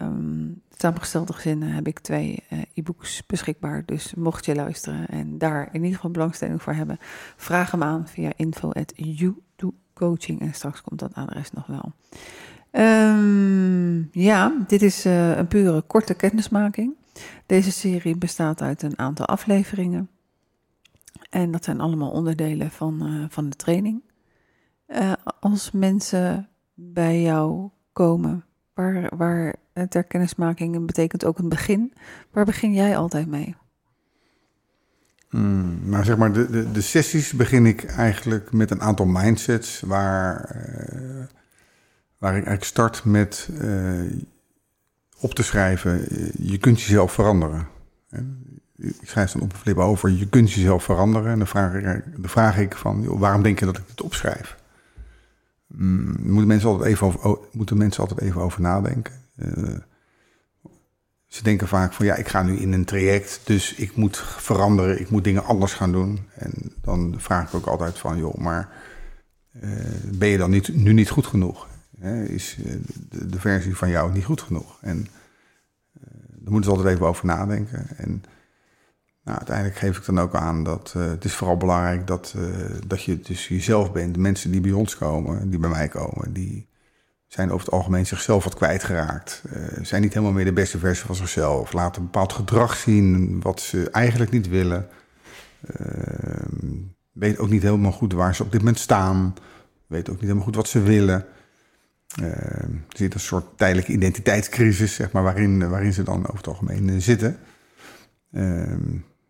um, 0.01 0.63
samengestelde 0.77 1.33
gezinnen 1.33 1.69
heb 1.69 1.87
ik 1.87 1.99
twee 1.99 2.45
uh, 2.53 2.59
e-books 2.75 3.27
beschikbaar. 3.27 3.83
Dus 3.87 4.15
mocht 4.15 4.45
je 4.45 4.55
luisteren 4.55 5.09
en 5.09 5.39
daar 5.39 5.69
in 5.73 5.81
ieder 5.81 5.95
geval 5.95 6.11
belangstelling 6.11 6.63
voor 6.63 6.73
hebben, 6.73 6.99
vraag 7.37 7.71
hem 7.71 7.83
aan 7.83 8.09
via 8.09 8.33
info 8.37 8.71
at 8.71 8.93
coaching 9.99 10.41
en 10.41 10.55
straks 10.55 10.83
komt 10.83 11.01
dat 11.01 11.15
adres 11.15 11.53
nog 11.53 11.67
wel. 11.67 11.93
Ehm, 12.71 14.03
ja, 14.13 14.65
dit 14.67 14.83
is 14.83 15.05
eh, 15.05 15.37
een 15.37 15.47
pure 15.47 15.83
korte 15.83 16.15
kennismaking. 16.15 16.95
Deze 17.47 17.73
serie 17.73 18.17
bestaat 18.17 18.63
uit 18.63 18.83
een 18.83 18.99
aantal 18.99 19.27
afleveringen. 19.27 20.09
En 21.31 21.51
dat 21.51 21.65
zijn 21.65 21.81
allemaal 21.81 22.11
onderdelen 22.11 22.71
van, 22.71 23.07
eh, 23.07 23.25
van 23.29 23.49
de 23.49 23.57
training. 23.57 24.03
Eh, 24.87 25.13
als 25.41 25.71
mensen 25.71 26.49
bij 26.75 27.23
jou 27.23 27.69
komen, 27.93 28.45
waar, 28.79 29.11
waar 29.17 29.55
ter 29.89 30.05
kennismaking 30.05 30.87
betekent 30.87 31.25
ook 31.25 31.39
een 31.39 31.49
begin, 31.49 31.93
waar 32.31 32.45
begin 32.45 32.73
jij 32.73 32.97
altijd 32.97 33.27
mee? 33.27 33.57
Hmm, 35.29 35.79
nou, 35.83 36.05
zeg 36.05 36.17
maar, 36.17 36.33
de, 36.33 36.51
de, 36.51 36.73
de, 36.73 36.81
sessies 36.81 37.33
begin 37.33 37.67
ik 37.67 37.85
eigenlijk 37.85 38.53
met 38.53 38.71
een 38.71 38.81
aantal 38.81 39.07
mindsets 39.07 39.81
waar, 39.81 40.57
uh, 40.57 41.25
waar 42.19 42.31
ik 42.31 42.47
eigenlijk 42.47 42.65
start 42.65 43.05
met 43.05 43.49
uh, 43.63 44.13
op 45.21 45.35
te 45.35 45.43
schrijven, 45.43 46.05
je 46.39 46.59
kunt 46.59 46.81
jezelf 46.81 47.13
veranderen. 47.13 47.67
Ik 48.77 49.09
schrijf 49.09 49.33
dan 49.33 49.43
op 49.43 49.53
een 49.53 49.59
flip 49.59 49.79
over, 49.79 50.11
je 50.11 50.29
kunt 50.29 50.53
jezelf 50.53 50.85
veranderen. 50.85 51.33
En 51.33 51.39
dan 51.39 51.47
vraag 51.47 51.75
ik, 51.75 51.83
dan 52.17 52.31
vraag 52.31 52.59
ik 52.59 52.77
van, 52.77 53.19
waarom 53.19 53.43
denk 53.43 53.59
je 53.59 53.65
dat 53.65 53.79
ik 53.79 53.89
dit 53.89 54.03
opschrijf? 54.03 54.58
Mm, 55.69 56.17
moeten, 56.21 56.47
mensen 56.47 56.69
altijd 56.69 56.89
even 56.89 57.07
over, 57.07 57.39
moeten 57.53 57.77
mensen 57.77 58.03
altijd 58.03 58.21
even 58.21 58.41
over 58.41 58.61
nadenken. 58.61 59.15
Uh, 59.37 59.77
ze 61.27 61.43
denken 61.43 61.69
vaak 61.69 61.93
van, 61.93 62.07
ja, 62.07 62.15
ik 62.15 62.29
ga 62.29 62.43
nu 62.43 62.57
in 62.57 62.73
een 62.73 62.85
traject, 62.85 63.41
dus 63.45 63.75
ik 63.75 63.97
moet 63.97 64.17
veranderen, 64.19 65.01
ik 65.01 65.11
moet 65.11 65.25
dingen 65.25 65.45
anders 65.45 65.73
gaan 65.73 65.93
doen. 65.93 66.19
En 66.35 66.53
dan 66.83 67.15
vraag 67.19 67.49
ik 67.49 67.55
ook 67.55 67.67
altijd 67.67 67.99
van, 67.99 68.19
joh, 68.19 68.35
maar 68.35 68.69
uh, 69.63 69.71
ben 70.05 70.29
je 70.29 70.39
dan 70.39 70.51
niet, 70.51 70.75
nu 70.75 70.93
niet 70.93 71.11
goed 71.11 71.27
genoeg? 71.27 71.67
is 72.27 72.57
uh, 72.65 72.73
de, 73.09 73.41
versie 73.41 73.77
van 73.77 73.89
jou 73.89 74.13
niet 74.13 74.25
goed 74.25 74.43
genoeg? 74.43 74.79
En 74.81 75.07
daar 76.49 76.53
moeten 76.53 76.71
ze 76.71 76.77
altijd 76.77 76.95
even 76.95 77.07
over 77.07 77.27
nadenken. 77.27 77.87
En 77.97 78.23
nou, 79.29 79.41
uiteindelijk 79.41 79.79
geef 79.79 79.99
ik 79.99 80.05
dan 80.05 80.21
ook 80.21 80.35
aan 80.35 80.65
dat 80.65 80.95
uh, 80.97 81.09
het 81.09 81.25
is 81.25 81.35
vooral 81.35 81.57
belangrijk 81.57 82.07
dat, 82.07 82.35
uh, 82.37 82.45
dat 82.87 83.03
je 83.03 83.21
dus 83.21 83.49
jezelf 83.49 83.93
bent. 83.93 84.15
De 84.15 84.21
mensen 84.21 84.51
die 84.51 84.61
bij 84.61 84.73
ons 84.73 84.97
komen, 84.97 85.51
die 85.51 85.59
bij 85.59 85.71
mij 85.71 85.89
komen, 85.89 86.33
die 86.33 86.69
zijn 87.27 87.51
over 87.51 87.65
het 87.65 87.75
algemeen 87.75 88.07
zichzelf 88.07 88.45
wat 88.45 88.55
kwijtgeraakt. 88.55 89.43
Uh, 89.53 89.63
zijn 89.83 90.03
niet 90.03 90.13
helemaal 90.13 90.35
meer 90.35 90.45
de 90.45 90.53
beste 90.53 90.79
versie 90.79 91.07
van 91.07 91.15
zichzelf. 91.15 91.73
Laten 91.73 92.01
een 92.01 92.07
bepaald 92.07 92.33
gedrag 92.33 92.77
zien 92.77 93.41
wat 93.41 93.61
ze 93.61 93.91
eigenlijk 93.91 94.31
niet 94.31 94.49
willen. 94.49 94.89
weet 97.13 97.39
ook 97.39 97.51
niet 97.51 97.63
helemaal 97.63 97.93
goed 97.93 98.13
waar 98.13 98.35
ze 98.35 98.43
op 98.43 98.53
dit 98.53 98.61
moment 98.61 98.79
staan. 98.79 99.35
Weet 99.87 100.09
ook 100.09 100.15
niet 100.15 100.23
helemaal 100.23 100.45
goed 100.45 100.57
wat 100.57 100.69
ze 100.69 100.83
willen. 100.83 101.25
er 102.21 102.71
zit 102.89 103.15
een 103.15 103.21
soort 103.21 103.47
tijdelijke 103.57 103.93
identiteitscrisis, 103.93 104.95
zeg 104.95 105.13
maar, 105.13 105.23
waarin, 105.23 105.69
waarin 105.69 105.93
ze 105.93 106.03
dan 106.03 106.23
over 106.23 106.37
het 106.37 106.47
algemeen 106.47 107.03
zitten. 107.03 107.39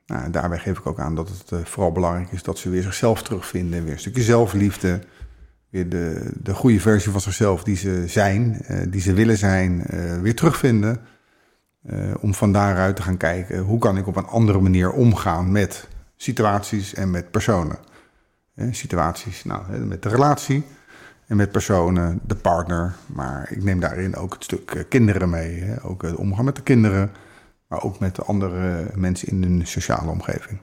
Nou, 0.08 0.30
daarbij 0.30 0.58
geef 0.58 0.78
ik 0.78 0.86
ook 0.86 1.00
aan 1.00 1.14
dat 1.14 1.28
het 1.28 1.50
uh, 1.50 1.64
vooral 1.64 1.92
belangrijk 1.92 2.32
is 2.32 2.42
dat 2.42 2.58
ze 2.58 2.70
weer 2.70 2.82
zichzelf 2.82 3.22
terugvinden. 3.22 3.84
Weer 3.84 3.92
een 3.92 3.98
stukje 3.98 4.22
zelfliefde. 4.22 5.00
Weer 5.70 5.88
de, 5.88 6.30
de 6.42 6.54
goede 6.54 6.80
versie 6.80 7.12
van 7.12 7.20
zichzelf 7.20 7.62
die 7.62 7.76
ze 7.76 8.04
zijn, 8.06 8.64
uh, 8.70 8.76
die 8.88 9.00
ze 9.00 9.12
willen 9.12 9.36
zijn, 9.36 9.84
uh, 9.90 10.20
weer 10.20 10.34
terugvinden. 10.34 11.00
om 12.20 12.34
van 12.34 12.52
daaruit 12.52 12.96
te 12.96 13.02
gaan 13.02 13.16
kijken 13.16 13.58
hoe 13.58 13.78
kan 13.78 13.96
ik 13.96 14.06
op 14.06 14.16
een 14.16 14.26
andere 14.26 14.60
manier 14.60 14.90
omgaan 14.90 15.52
met 15.52 15.88
situaties 16.16 16.94
en 16.94 17.10
met 17.10 17.30
personen. 17.30 17.78
situaties, 18.70 19.44
nou, 19.44 19.78
met 19.78 20.02
de 20.02 20.08
relatie 20.08 20.64
en 21.26 21.36
met 21.36 21.52
personen, 21.52 22.20
de 22.26 22.34
partner. 22.34 22.94
Maar 23.06 23.48
ik 23.50 23.62
neem 23.62 23.80
daarin 23.80 24.16
ook 24.16 24.32
het 24.32 24.44
stuk 24.44 24.86
kinderen 24.88 25.30
mee. 25.30 25.82
Ook 25.82 26.02
het 26.02 26.14
omgaan 26.14 26.44
met 26.44 26.56
de 26.56 26.62
kinderen 26.62 27.10
maar 27.68 27.82
ook 27.82 27.98
met 27.98 28.16
de 28.16 28.22
andere 28.22 28.86
mensen 28.94 29.28
in 29.28 29.42
hun 29.42 29.66
sociale 29.66 30.10
omgeving. 30.10 30.60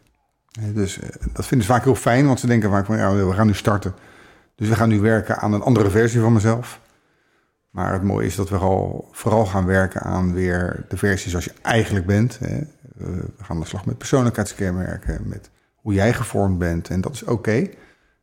Dus 0.74 1.00
eh, 1.00 1.10
dat 1.34 1.46
vinden 1.46 1.68
ze 1.68 1.74
vaak 1.74 1.84
heel 1.84 1.96
fijn, 1.96 2.26
want 2.26 2.40
ze 2.40 2.48
denken 2.48 2.70
vaak 2.70 2.86
van 2.86 2.98
ja, 2.98 3.16
we 3.16 3.34
gaan 3.34 3.48
nu 3.48 3.54
starten. 3.54 3.94
Dus 4.56 4.68
we 4.68 4.76
gaan 4.76 4.90
nu 4.90 5.00
werken 5.00 5.38
aan 5.38 5.54
een 5.54 5.62
andere 5.62 5.90
versie 5.90 6.20
van 6.20 6.34
mezelf. 6.34 6.80
Maar 7.70 7.94
het 7.94 8.04
mooie 8.04 8.26
is 8.26 8.36
dat 8.36 8.50
we 8.50 8.58
al, 8.58 9.10
vooral 9.12 9.46
gaan 9.46 9.66
werken 9.66 10.02
aan 10.02 10.34
weer 10.34 10.86
de 10.90 10.98
versie 10.98 11.30
zoals 11.30 11.46
je 11.46 11.54
eigenlijk 11.62 12.06
bent. 12.06 12.38
We 12.98 13.26
gaan 13.38 13.56
aan 13.56 13.60
de 13.60 13.66
slag 13.66 13.86
met 13.86 13.98
persoonlijkheidskenmerken, 13.98 15.22
met 15.28 15.50
hoe 15.76 15.94
jij 15.94 16.14
gevormd 16.14 16.58
bent. 16.58 16.90
En 16.90 17.02
dat 17.02 17.14
is 17.14 17.24
oké. 17.24 17.70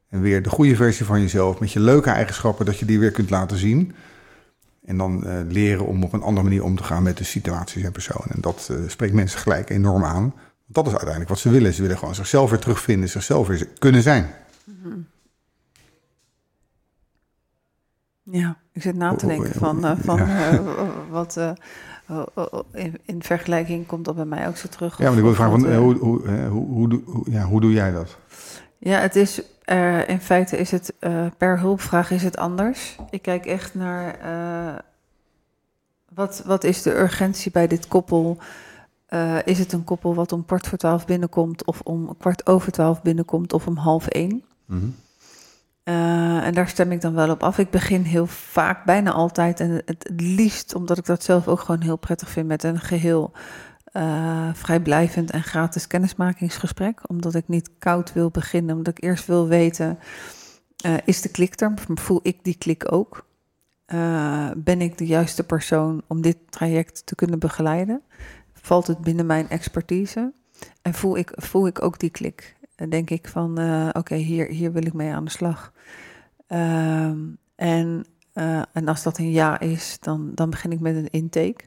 En 0.09 0.21
weer 0.21 0.42
de 0.42 0.51
goede 0.51 0.77
versie 0.77 1.07
van 1.07 1.21
jezelf, 1.21 1.61
met 1.61 1.73
je 1.73 1.81
leuke 1.81 2.11
eigenschappen, 2.11 2.66
dat 2.66 2.79
je 2.79 2.85
die 2.85 2.99
weer 2.99 3.11
kunt 3.11 3.31
laten 3.31 3.57
zien. 3.57 3.95
En 4.85 4.97
dan 4.97 5.23
uh, 5.27 5.40
leren 5.49 5.87
om 5.87 6.05
op 6.05 6.12
een 6.12 6.23
andere 6.23 6.42
manier 6.42 6.64
om 6.64 6.77
te 6.77 6.83
gaan 6.83 7.03
met 7.03 7.16
de 7.16 7.25
situaties 7.25 7.83
en 7.83 7.92
personen. 7.92 8.31
En 8.31 8.40
dat 8.40 8.68
uh, 8.71 8.88
spreekt 8.88 9.14
mensen 9.14 9.38
gelijk 9.38 9.71
enorm 9.71 10.05
aan. 10.05 10.35
Dat 10.66 10.85
is 10.85 10.90
uiteindelijk 10.90 11.31
wat 11.31 11.38
ze 11.38 11.51
willen. 11.51 11.73
Ze 11.73 11.83
willen 11.83 11.99
gewoon 11.99 12.14
zichzelf 12.14 12.51
weer 12.51 12.59
terugvinden, 12.59 13.09
zichzelf 13.09 13.47
weer 13.47 13.68
kunnen 13.79 14.03
zijn. 14.03 14.31
Mm-hmm. 14.64 15.07
Ja, 18.23 18.57
ik 18.73 18.83
zit 18.83 18.97
na 18.97 19.14
te 19.14 19.27
denken 19.27 19.53
van, 19.53 19.85
uh, 19.85 19.92
van 19.99 20.16
ja. 20.16 20.62
wat 21.11 21.40
in, 22.73 22.99
in, 23.05 23.23
vergelijking 23.23 23.87
komt 23.87 24.05
dat 24.05 24.14
bij 24.14 24.25
mij 24.25 24.49
ook 24.49 24.57
zo 24.57 24.68
terug. 24.68 24.99
Ja, 24.99 25.09
maar 25.09 25.16
ik 25.16 25.23
wil 25.23 25.35
vragen, 25.35 25.61
van, 25.61 25.75
hoe, 25.75 25.97
hoe, 25.97 26.29
hoe, 26.49 27.01
hoe, 27.05 27.31
ja, 27.31 27.45
hoe 27.45 27.61
doe 27.61 27.73
jij 27.73 27.92
dat? 27.92 28.16
Ja, 28.79 28.99
het 28.99 29.16
is 29.16 29.42
uh, 29.66 30.09
in 30.09 30.20
feite 30.20 30.57
is 30.57 30.70
het 30.70 30.94
uh, 31.01 31.27
per 31.38 31.59
hulpvraag 31.59 32.11
is 32.11 32.22
het 32.22 32.37
anders. 32.37 32.96
Ik 33.11 33.22
kijk 33.22 33.46
echt 33.46 33.75
naar 33.75 34.18
uh, 34.25 34.79
wat, 36.14 36.42
wat 36.46 36.64
is 36.64 36.83
de 36.83 36.98
urgentie 36.98 37.51
bij 37.51 37.66
dit 37.66 37.88
koppel? 37.88 38.38
is 39.44 39.59
het 39.59 39.72
een 39.72 39.85
koppel 39.85 40.14
wat 40.14 40.33
om 40.33 40.44
kwart 40.44 40.66
voor 40.66 40.79
twaalf 40.79 41.07
binnenkomt, 41.07 41.64
of 41.64 41.81
om 41.81 42.16
kwart 42.18 42.46
over 42.46 42.72
twaalf 42.72 43.03
binnenkomt, 43.03 43.53
of 43.53 43.66
om 43.66 43.77
half 43.77 44.07
één? 44.07 44.44
Mm 44.66 44.81
-hmm. 44.81 44.94
en 46.42 46.55
daar 46.55 46.68
stem 46.68 46.92
ik 46.92 47.01
dan 47.01 47.14
wel 47.14 47.31
op 47.31 47.42
af. 47.42 47.59
Ik 47.59 47.70
begin 47.70 48.03
heel 48.03 48.27
vaak, 48.27 48.85
bijna 48.85 49.12
altijd, 49.12 49.61
en 49.61 49.70
het, 49.70 49.85
het 49.87 50.20
liefst, 50.20 50.75
omdat 50.75 50.98
ik 50.98 51.05
dat 51.07 51.22
zelf 51.22 51.48
ook 51.48 51.61
gewoon 51.61 51.83
heel 51.83 51.96
prettig 51.96 52.29
vind, 52.29 52.46
met 52.46 52.62
een 52.62 52.81
geheel 52.81 53.33
uh, 53.92 54.48
vrijblijvend 54.55 55.31
en 55.31 55.42
gratis 55.42 55.87
kennismakingsgesprek. 55.87 57.00
Omdat 57.09 57.35
ik 57.35 57.48
niet 57.48 57.70
koud 57.78 58.12
wil 58.12 58.31
beginnen, 58.31 58.76
omdat 58.76 58.98
ik 58.98 59.05
eerst 59.05 59.26
wil 59.26 59.48
weten, 59.48 59.98
uh, 60.87 60.94
is 61.05 61.20
de 61.20 61.28
klik 61.28 61.61
er? 61.61 61.74
Voel 61.94 62.20
ik 62.22 62.44
die 62.44 62.59
klik 62.59 62.92
ook? 62.92 63.26
Uh, 63.87 64.50
ben 64.57 64.81
ik 64.81 64.98
de 64.98 65.07
juiste 65.07 65.44
persoon 65.44 66.02
om 66.07 66.20
dit 66.20 66.37
traject 66.50 67.07
te 67.07 67.14
kunnen 67.14 67.38
begeleiden? 67.38 68.02
Valt 68.52 68.87
het 68.87 68.98
binnen 68.98 69.26
mijn 69.26 69.48
expertise? 69.48 70.33
En 70.83 70.94
voel 70.94 71.16
ik, 71.16 71.33
voel 71.35 71.66
ik 71.66 71.83
ook 71.83 71.98
die 71.98 72.11
klik? 72.11 72.57
Dan 72.76 72.88
denk 72.88 73.11
ik 73.11 73.28
van, 73.28 73.59
oké, 73.92 74.14
hier, 74.14 74.46
hier 74.46 74.72
wil 74.72 74.87
ik 74.87 74.92
mee 74.92 75.12
aan 75.12 75.24
de 75.24 75.31
slag. 75.31 75.72
Ehm, 76.46 77.18
en, 77.55 78.05
en 78.72 78.87
als 78.87 79.02
dat 79.02 79.18
een 79.18 79.31
ja 79.31 79.61
is, 79.61 79.96
dan, 80.00 80.31
dan 80.35 80.50
begin 80.50 80.72
ik 80.72 80.81
met 80.81 80.96
een 80.96 81.11
intake. 81.11 81.64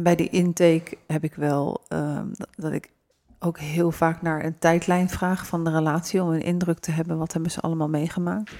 Bij 0.00 0.14
die 0.16 0.28
intake 0.28 0.96
heb 1.06 1.24
ik 1.24 1.34
wel 1.34 1.80
uh, 1.88 2.20
dat 2.56 2.72
ik 2.72 2.90
ook 3.38 3.58
heel 3.58 3.90
vaak 3.90 4.22
naar 4.22 4.44
een 4.44 4.58
tijdlijn 4.58 5.08
vraag 5.08 5.46
van 5.46 5.64
de 5.64 5.70
relatie 5.70 6.22
om 6.22 6.28
een 6.30 6.42
indruk 6.42 6.78
te 6.78 6.90
hebben 6.90 7.18
wat 7.18 7.32
hebben 7.32 7.50
ze 7.50 7.60
allemaal 7.60 7.88
meegemaakt. 7.88 8.52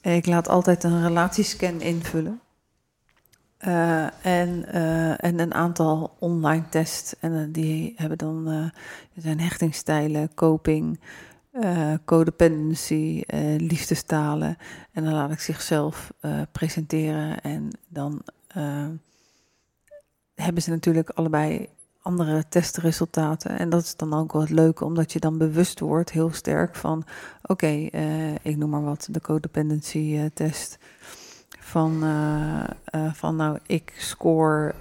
En 0.00 0.12
ik 0.12 0.26
laat 0.26 0.48
altijd 0.48 0.84
een 0.84 1.02
relatiescan 1.02 1.80
invullen. 1.80 2.40
Uh, 3.66 4.26
en, 4.26 4.64
uh, 4.74 5.24
en 5.24 5.38
een 5.38 5.54
aantal 5.54 6.16
online 6.18 6.68
tests. 6.68 7.18
En 7.18 7.32
uh, 7.32 7.46
die 7.48 7.92
hebben 7.96 8.18
dan 8.18 8.70
zijn 9.16 9.40
hechtingstijlen, 9.40 10.34
coping, 10.34 11.00
codependency, 12.04 13.22
liefdestalen. 13.56 14.56
En 14.92 15.04
dan 15.04 15.12
laat 15.12 15.30
ik 15.30 15.40
zichzelf 15.40 16.12
presenteren 16.52 17.40
en 17.40 17.70
dan 17.88 18.22
hebben 20.42 20.62
ze 20.62 20.70
natuurlijk 20.70 21.10
allebei 21.10 21.68
andere 22.02 22.44
testresultaten. 22.48 23.58
En 23.58 23.68
dat 23.68 23.82
is 23.82 23.96
dan 23.96 24.14
ook 24.14 24.32
wel 24.32 24.42
het 24.42 24.50
leuke, 24.50 24.84
omdat 24.84 25.12
je 25.12 25.18
dan 25.18 25.38
bewust 25.38 25.80
wordt, 25.80 26.10
heel 26.10 26.32
sterk 26.32 26.74
van: 26.74 27.04
oké, 27.42 27.88
uh, 27.92 28.34
ik 28.34 28.56
noem 28.56 28.70
maar 28.70 28.84
wat, 28.84 29.08
de 29.10 29.20
codependency 29.20 29.98
uh, 29.98 30.24
test. 30.34 30.78
Van, 31.60 32.04
uh, 32.04 32.64
van 33.12 33.36
nou, 33.36 33.58
ik 33.66 33.92
score 33.98 34.74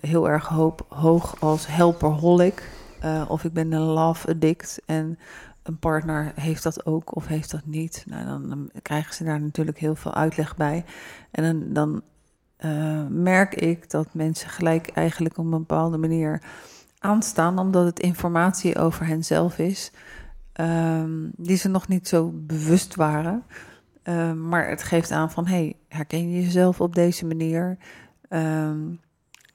heel 0.00 0.28
erg 0.28 0.46
hoop, 0.46 0.86
hoog 0.88 1.40
als 1.40 1.66
helperholic. 1.66 2.70
of 3.28 3.44
ik 3.44 3.52
ben 3.52 3.72
een 3.72 3.80
love 3.80 4.28
addict. 4.28 4.80
En 4.86 5.18
een 5.62 5.78
partner 5.78 6.32
heeft 6.34 6.62
dat 6.62 6.86
ook 6.86 7.16
of 7.16 7.26
heeft 7.26 7.50
dat 7.50 7.64
niet. 7.64 8.04
Nou, 8.06 8.26
dan, 8.26 8.48
dan 8.48 8.70
krijgen 8.82 9.14
ze 9.14 9.24
daar 9.24 9.40
natuurlijk 9.40 9.78
heel 9.78 9.94
veel 9.94 10.14
uitleg 10.14 10.56
bij. 10.56 10.84
En 11.30 11.42
dan, 11.42 11.72
dan 11.72 12.02
uh, 12.64 13.06
merk 13.08 13.54
ik 13.54 13.90
dat 13.90 14.08
mensen 14.12 14.48
gelijk 14.48 14.88
eigenlijk 14.88 15.38
op 15.38 15.44
een 15.44 15.50
bepaalde 15.50 15.96
manier 15.96 16.42
aanstaan, 16.98 17.58
omdat 17.58 17.84
het 17.84 18.00
informatie 18.00 18.78
over 18.78 19.06
henzelf 19.06 19.58
is, 19.58 19.90
um, 20.60 21.30
die 21.36 21.56
ze 21.56 21.68
nog 21.68 21.88
niet 21.88 22.08
zo 22.08 22.30
bewust 22.34 22.94
waren. 22.94 23.42
Uh, 24.04 24.32
maar 24.32 24.68
het 24.68 24.82
geeft 24.82 25.10
aan 25.10 25.30
van, 25.30 25.46
hey, 25.46 25.76
herken 25.88 26.30
je 26.30 26.42
jezelf 26.42 26.80
op 26.80 26.94
deze 26.94 27.26
manier? 27.26 27.78
Um, 28.28 29.00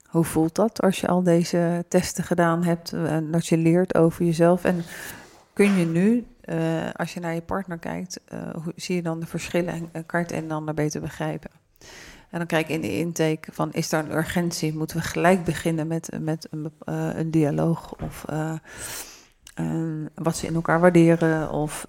hoe 0.06 0.24
voelt 0.24 0.56
dat 0.56 0.82
als 0.82 1.00
je 1.00 1.08
al 1.08 1.24
deze 1.24 1.86
testen 1.88 2.24
gedaan 2.24 2.64
hebt 2.64 2.94
en 2.94 3.32
dat 3.32 3.48
je 3.48 3.58
leert 3.58 3.96
over 3.96 4.26
jezelf? 4.26 4.64
En 4.64 4.84
kun 5.54 5.78
je 5.78 5.86
nu, 5.86 6.26
uh, 6.46 6.90
als 6.94 7.14
je 7.14 7.20
naar 7.20 7.34
je 7.34 7.42
partner 7.42 7.78
kijkt, 7.78 8.20
hoe, 8.64 8.74
zie 8.76 8.96
je 8.96 9.02
dan 9.02 9.20
de 9.20 9.26
verschillen 9.26 9.90
en 9.92 10.06
kan 10.06 10.20
je 10.20 10.26
het 10.26 10.36
een 10.36 10.44
en 10.44 10.52
ander 10.52 10.74
beter 10.74 11.02
begrijpen? 11.02 11.52
En 12.30 12.38
dan 12.38 12.48
kijk 12.48 12.68
ik 12.68 12.76
in 12.76 12.82
de 12.82 12.98
intake 12.98 13.52
van, 13.52 13.74
is 13.74 13.90
daar 13.90 14.06
een 14.06 14.18
urgentie? 14.18 14.78
Moeten 14.78 14.98
we 14.98 15.04
gelijk 15.04 15.44
beginnen 15.44 15.88
met, 15.88 16.10
met 16.20 16.48
een, 16.52 16.72
uh, 16.86 17.10
een 17.16 17.32
dialoog 17.32 17.96
of 17.96 18.26
wat 20.16 20.38
ze 20.38 20.48
in 20.48 20.56
elkaar 20.56 20.80
waarderen? 20.80 21.52
Of 21.52 21.86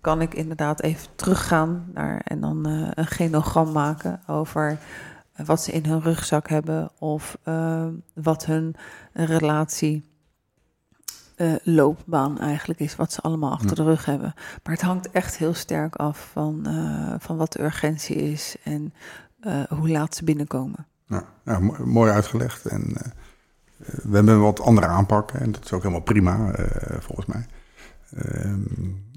kan 0.00 0.20
ik 0.20 0.34
inderdaad 0.34 0.82
even 0.82 1.08
teruggaan 1.14 1.90
naar, 1.94 2.20
en 2.24 2.40
dan 2.40 2.66
een 2.94 3.06
genogram 3.06 3.72
maken 3.72 4.20
over 4.26 4.78
wat 5.36 5.62
ze 5.62 5.72
in 5.72 5.84
hun 5.84 6.00
rugzak 6.02 6.48
hebben 6.48 6.90
of 6.98 7.38
wat 8.14 8.44
hun 8.44 8.74
relatie 9.12 10.12
loopbaan 11.62 12.40
eigenlijk 12.40 12.80
is, 12.80 12.96
wat 12.96 13.12
ze 13.12 13.20
allemaal 13.20 13.52
achter 13.52 13.76
de 13.76 13.82
rug 13.82 14.04
hebben. 14.04 14.32
Maar 14.34 14.72
het 14.72 14.82
hangt 14.82 15.10
echt 15.10 15.36
heel 15.36 15.54
sterk 15.54 15.96
af 15.96 16.28
van, 16.32 16.66
van 17.18 17.36
wat 17.36 17.52
de 17.52 17.62
urgentie 17.62 18.16
is 18.16 18.56
en 18.62 18.94
hoe 19.68 19.88
laat 19.88 20.14
ze 20.14 20.24
binnenkomen. 20.24 20.86
Mooi 21.84 22.10
uitgelegd. 22.10 22.66
En 22.66 22.92
we 23.76 24.16
hebben 24.16 24.40
wat 24.40 24.60
andere 24.60 24.86
aanpak 24.86 25.30
en 25.30 25.52
dat 25.52 25.64
is 25.64 25.72
ook 25.72 25.82
helemaal 25.82 26.02
prima, 26.02 26.54
volgens 27.00 27.26
mij. 27.26 27.46
Ehm, 28.16 28.58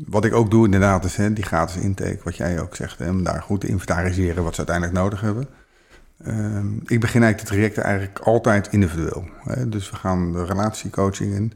wat 0.08 0.26
ik 0.26 0.34
ook 0.34 0.52
doe 0.52 0.66
inderdaad 0.66 1.06
is 1.06 1.16
hè, 1.16 1.34
die 1.34 1.44
gratis 1.44 1.82
intake, 1.82 2.20
wat 2.24 2.36
jij 2.36 2.62
ook 2.62 2.76
zegt, 2.76 3.02
om 3.02 3.24
daar 3.24 3.42
goed 3.42 3.62
te 3.62 3.68
inventariseren 3.68 4.44
wat 4.44 4.54
ze 4.54 4.58
uiteindelijk 4.58 4.98
nodig 4.98 5.22
hebben. 5.22 5.48
Uh, 6.28 6.58
ik 6.86 7.00
begin 7.00 7.24
eigenlijk 7.24 7.38
de 7.38 7.46
trajecten 7.46 7.84
eigenlijk 7.84 8.20
altijd 8.20 8.68
individueel. 8.72 9.28
Hè? 9.44 9.70
Dus 9.70 9.90
we 9.90 9.96
gaan 9.96 10.32
de 10.32 10.46
relatiecoaching 10.46 11.34
in. 11.34 11.54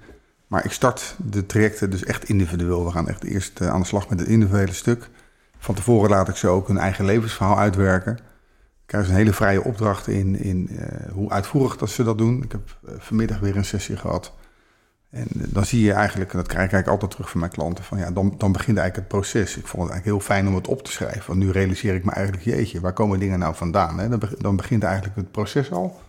Maar 0.48 0.66
ik 0.66 0.72
start 0.72 1.16
de 1.18 1.46
trajecten 1.46 1.90
dus 1.90 2.04
echt 2.04 2.24
individueel. 2.24 2.86
We 2.86 2.92
gaan 2.92 3.08
echt 3.08 3.24
eerst 3.24 3.62
aan 3.62 3.82
de 3.82 3.88
slag 3.88 4.10
met 4.10 4.20
het 4.20 4.28
individuele 4.28 4.74
stuk. 4.74 5.10
Van 5.58 5.76
tevoren 5.76 6.10
laat 6.10 6.28
ik 6.28 6.36
ze 6.36 6.48
ook 6.48 6.68
hun 6.68 6.78
eigen 6.78 7.06
levensverhaal 7.06 7.58
uitwerken. 7.58 8.20
Ik 8.92 8.98
krijg 8.98 9.10
een 9.10 9.20
hele 9.20 9.34
vrije 9.34 9.64
opdracht 9.64 10.08
in, 10.08 10.36
in 10.36 10.68
uh, 10.72 11.12
hoe 11.12 11.30
uitvoerig 11.30 11.78
dat 11.78 11.90
ze 11.90 12.04
dat 12.04 12.18
doen. 12.18 12.44
Ik 12.44 12.52
heb 12.52 12.78
uh, 12.86 12.92
vanmiddag 12.98 13.40
weer 13.40 13.56
een 13.56 13.66
sessie 13.66 13.98
gehad 13.98 14.34
en 15.10 15.28
dan 15.32 15.66
zie 15.66 15.82
je 15.82 15.94
eigenlijk, 15.94 16.32
en 16.32 16.38
dat 16.38 16.48
krijg 16.48 16.66
ik 16.66 16.72
eigenlijk 16.72 16.88
altijd 16.88 17.12
terug 17.12 17.30
van 17.30 17.40
mijn 17.40 17.52
klanten, 17.52 17.84
van 17.84 17.98
ja, 17.98 18.12
dan, 18.12 18.36
dan 18.38 18.52
begint 18.52 18.78
eigenlijk 18.78 18.96
het 18.96 19.20
proces. 19.20 19.58
Ik 19.58 19.68
vond 19.68 19.84
het 19.84 19.92
eigenlijk 19.92 20.06
heel 20.06 20.36
fijn 20.36 20.48
om 20.48 20.56
het 20.56 20.68
op 20.68 20.84
te 20.84 20.92
schrijven. 20.92 21.24
Want 21.28 21.40
nu 21.40 21.52
realiseer 21.52 21.96
ik 21.96 22.06
me 22.06 22.12
eigenlijk, 22.12 22.46
jeetje, 22.46 22.80
waar 22.80 22.94
komen 22.94 23.20
dingen 23.20 23.40
nou 23.40 23.56
vandaan? 23.56 24.00
Hè? 24.00 24.10
Dan, 24.10 24.22
dan 24.38 24.56
begint 24.56 24.84
eigenlijk 24.84 25.16
het 25.16 25.32
proces 25.32 25.72
al. 25.72 26.02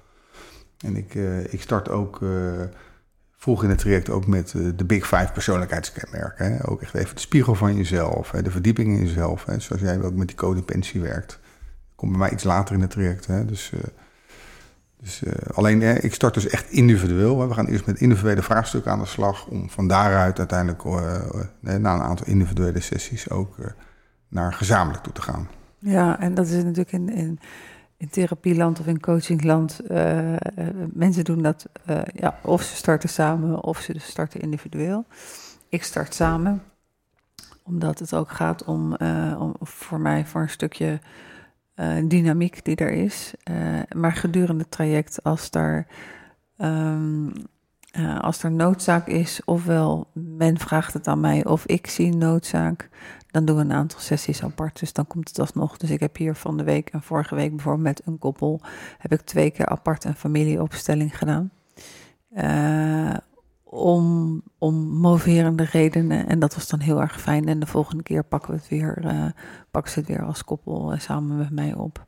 En 0.78 0.96
ik, 0.96 1.14
ik 1.50 1.62
start 1.62 1.88
ook 1.88 2.20
uh, 2.20 2.30
vroeg 3.36 3.62
in 3.62 3.68
het 3.68 3.78
traject 3.78 4.10
ook 4.10 4.26
met 4.26 4.54
de 4.76 4.84
Big 4.84 5.06
Five 5.06 5.32
persoonlijkheidskenmerken. 5.32 6.64
Ook 6.64 6.82
echt 6.82 6.94
even 6.94 7.14
de 7.14 7.20
spiegel 7.20 7.54
van 7.54 7.76
jezelf, 7.76 8.30
de 8.30 8.50
verdieping 8.50 8.88
in 8.88 9.06
jezelf. 9.06 9.44
Zoals 9.58 9.82
jij 9.82 10.02
ook 10.02 10.14
met 10.14 10.26
die 10.26 10.36
codepensie 10.36 11.00
werkt. 11.00 11.40
Komt 12.02 12.14
bij 12.14 12.26
mij 12.26 12.30
iets 12.30 12.44
later 12.44 12.74
in 12.74 12.80
het 12.80 12.90
traject. 12.90 13.26
Hè? 13.26 13.44
Dus 13.44 13.72
dus, 15.02 15.22
uh, 15.22 15.32
alleen, 15.54 15.82
eh, 15.82 16.04
ik 16.04 16.14
start 16.14 16.34
dus 16.34 16.48
echt 16.48 16.70
individueel. 16.70 17.48
We 17.48 17.54
gaan 17.54 17.66
eerst 17.66 17.86
met 17.86 18.00
individuele 18.00 18.42
vraagstukken 18.42 18.92
aan 18.92 18.98
de 18.98 19.06
slag... 19.06 19.46
om 19.46 19.70
van 19.70 19.88
daaruit 19.88 20.38
uiteindelijk 20.38 20.84
uh, 20.84 21.20
na 21.60 21.94
een 21.94 22.02
aantal 22.02 22.26
individuele 22.26 22.80
sessies... 22.80 23.30
ook 23.30 23.56
naar 24.28 24.52
gezamenlijk 24.52 25.02
toe 25.02 25.12
te 25.12 25.22
gaan. 25.22 25.48
Ja, 25.78 26.20
en 26.20 26.34
dat 26.34 26.46
is 26.46 26.54
natuurlijk 26.54 26.92
in, 26.92 27.08
in, 27.08 27.40
in 27.96 28.08
therapieland 28.08 28.80
of 28.80 28.86
in 28.86 29.00
coachingland... 29.00 29.80
mensen 30.92 31.24
doen 31.24 31.42
dat 31.42 31.66
ja, 32.14 32.38
of 32.42 32.62
ze 32.62 32.76
starten 32.76 33.08
samen 33.08 33.62
of 33.62 33.78
ze 33.78 33.94
starten 33.98 34.40
individueel. 34.40 35.04
Ik 35.68 35.82
start 35.82 36.14
samen, 36.14 36.62
omdat 37.62 37.98
het 37.98 38.14
ook 38.14 38.30
gaat 38.30 38.64
om, 38.64 38.94
om 39.38 39.54
voor 39.60 40.00
mij 40.00 40.26
voor 40.26 40.40
een 40.40 40.48
stukje 40.48 40.92
uh, 40.92 40.98
dynamiek 42.04 42.64
die 42.64 42.76
er 42.76 42.92
is. 42.92 43.34
Uh, 43.50 43.80
maar 43.94 44.12
gedurende 44.12 44.62
het 44.62 44.70
traject, 44.70 45.22
als 45.22 45.50
er, 45.50 45.86
um, 46.58 47.32
uh, 47.98 48.20
als 48.20 48.42
er 48.42 48.50
noodzaak 48.50 49.06
is, 49.06 49.40
ofwel 49.44 50.10
men 50.12 50.58
vraagt 50.58 50.94
het 50.94 51.06
aan 51.06 51.20
mij 51.20 51.44
of 51.44 51.66
ik 51.66 51.86
zie 51.86 52.16
noodzaak, 52.16 52.88
dan 53.30 53.44
doen 53.44 53.56
we 53.56 53.62
een 53.62 53.72
aantal 53.72 54.00
sessies 54.00 54.42
apart. 54.42 54.80
Dus 54.80 54.92
dan 54.92 55.06
komt 55.06 55.28
het 55.28 55.38
alsnog. 55.38 55.76
Dus 55.76 55.90
ik 55.90 56.00
heb 56.00 56.16
hier 56.16 56.34
van 56.34 56.56
de 56.56 56.64
week 56.64 56.88
en 56.88 57.02
vorige 57.02 57.34
week 57.34 57.50
bijvoorbeeld 57.50 57.84
met 57.84 58.02
een 58.06 58.18
koppel, 58.18 58.60
heb 58.98 59.12
ik 59.12 59.20
twee 59.20 59.50
keer 59.50 59.66
apart 59.66 60.04
een 60.04 60.14
familieopstelling 60.14 61.18
gedaan 61.18 61.50
om, 63.72 64.42
om 64.58 64.74
moverende 64.88 65.64
redenen. 65.64 66.28
En 66.28 66.38
dat 66.38 66.54
was 66.54 66.68
dan 66.68 66.80
heel 66.80 67.00
erg 67.00 67.20
fijn. 67.20 67.48
En 67.48 67.58
de 67.58 67.66
volgende 67.66 68.02
keer 68.02 68.24
pakken 68.24 68.50
we 68.50 68.56
het 68.56 68.68
weer, 68.68 69.02
uh, 69.04 69.24
pakken 69.70 69.92
ze 69.92 69.98
het 69.98 70.08
weer 70.08 70.22
als 70.22 70.44
koppel 70.44 70.92
uh, 70.92 70.98
samen 70.98 71.36
met 71.36 71.50
mij 71.50 71.74
op. 71.74 72.06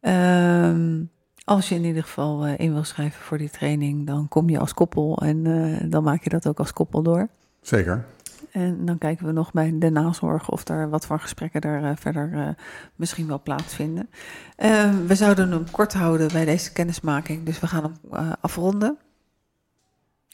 Ja. 0.00 0.68
Um, 0.68 1.10
als 1.44 1.68
je 1.68 1.74
in 1.74 1.84
ieder 1.84 2.02
geval 2.02 2.46
uh, 2.46 2.58
in 2.58 2.72
wil 2.72 2.84
schrijven 2.84 3.22
voor 3.22 3.38
die 3.38 3.50
training, 3.50 4.06
dan 4.06 4.28
kom 4.28 4.48
je 4.48 4.58
als 4.58 4.74
koppel 4.74 5.18
en 5.18 5.42
dan 5.90 6.02
maak 6.02 6.24
je 6.24 6.30
dat 6.30 6.48
ook 6.48 6.58
als 6.58 6.72
koppel 6.72 7.02
door. 7.02 7.28
Zeker. 7.60 8.04
En 8.50 8.84
dan 8.84 8.98
kijken 8.98 9.26
we 9.26 9.32
nog 9.32 9.52
bij 9.52 9.78
de 9.78 9.90
nazorg 9.90 10.50
of 10.50 10.68
er 10.68 10.90
wat 10.90 11.06
voor 11.06 11.20
gesprekken 11.20 11.60
er 11.60 11.96
verder 11.96 12.54
misschien 12.96 13.26
wel 13.26 13.42
plaatsvinden. 13.42 14.08
Ehm, 14.56 15.06
we 15.06 15.14
zouden 15.14 15.50
hem 15.50 15.70
kort 15.70 15.92
houden 15.94 16.28
bij 16.32 16.44
deze 16.44 16.72
kennismaking, 16.72 17.44
dus 17.44 17.60
we 17.60 17.66
gaan 17.66 17.82
hem 17.82 18.20
afronden. 18.40 18.98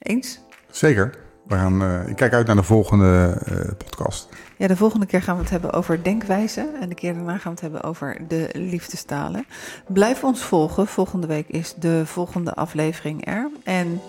Eens? 0.03 0.41
Zeker. 0.71 1.15
We 1.47 1.55
gaan, 1.55 1.83
uh, 1.83 2.09
ik 2.09 2.17
kijk 2.17 2.33
uit 2.33 2.47
naar 2.47 2.57
de 2.57 2.63
volgende 2.63 3.43
uh, 3.51 3.59
podcast. 3.79 4.29
Ja, 4.59 4.67
de 4.67 4.77
volgende 4.77 5.07
keer 5.07 5.23
gaan 5.23 5.37
we 5.37 5.43
het 5.43 5.51
hebben 5.51 5.73
over 5.73 6.03
denkwijze. 6.03 6.71
En 6.81 6.89
de 6.89 6.95
keer 6.95 7.15
daarna 7.15 7.39
gaan 7.39 7.43
we 7.43 7.51
het 7.51 7.61
hebben 7.61 7.83
over 7.83 8.19
de 8.29 8.49
liefdestalen. 8.53 9.47
Blijf 9.87 10.25
ons 10.25 10.43
volgen. 10.45 10.87
Volgende 10.87 11.27
week 11.27 11.49
is 11.49 11.75
de 11.75 12.07
volgende 12.07 12.55
aflevering 12.55 13.27
er. 13.27 13.51
En 13.65 14.01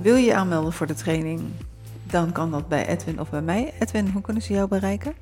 wil 0.00 0.16
je 0.16 0.34
aanmelden 0.34 0.72
voor 0.72 0.86
de 0.86 0.94
training? 0.94 1.40
Dan 2.02 2.32
kan 2.32 2.50
dat 2.50 2.68
bij 2.68 2.86
Edwin 2.86 3.20
of 3.20 3.30
bij 3.30 3.42
mij. 3.42 3.74
Edwin, 3.78 4.08
hoe 4.08 4.22
kunnen 4.22 4.42
ze 4.42 4.52
jou 4.52 4.68
bereiken? 4.68 5.14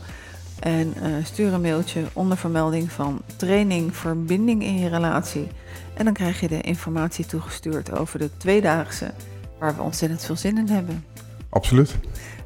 En 0.59 0.93
uh, 0.97 1.03
stuur 1.23 1.53
een 1.53 1.61
mailtje 1.61 2.03
onder 2.13 2.37
vermelding 2.37 2.91
van 2.91 3.21
training 3.35 3.95
verbinding 3.95 4.63
in 4.63 4.79
je 4.79 4.89
relatie 4.89 5.47
en 5.93 6.05
dan 6.05 6.13
krijg 6.13 6.39
je 6.39 6.47
de 6.47 6.61
informatie 6.61 7.25
toegestuurd 7.25 7.91
over 7.91 8.19
de 8.19 8.29
tweedaagse, 8.37 9.13
waar 9.59 9.75
we 9.75 9.81
ontzettend 9.81 10.23
veel 10.23 10.35
zin 10.35 10.57
in 10.57 10.67
hebben. 10.67 11.05
Absoluut. 11.49 11.95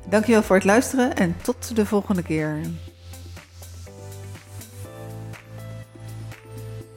Dankjewel 0.09 0.43
voor 0.43 0.55
het 0.55 0.65
luisteren 0.65 1.15
en 1.15 1.35
tot 1.41 1.75
de 1.75 1.85
volgende 1.85 2.23
keer. 2.23 2.59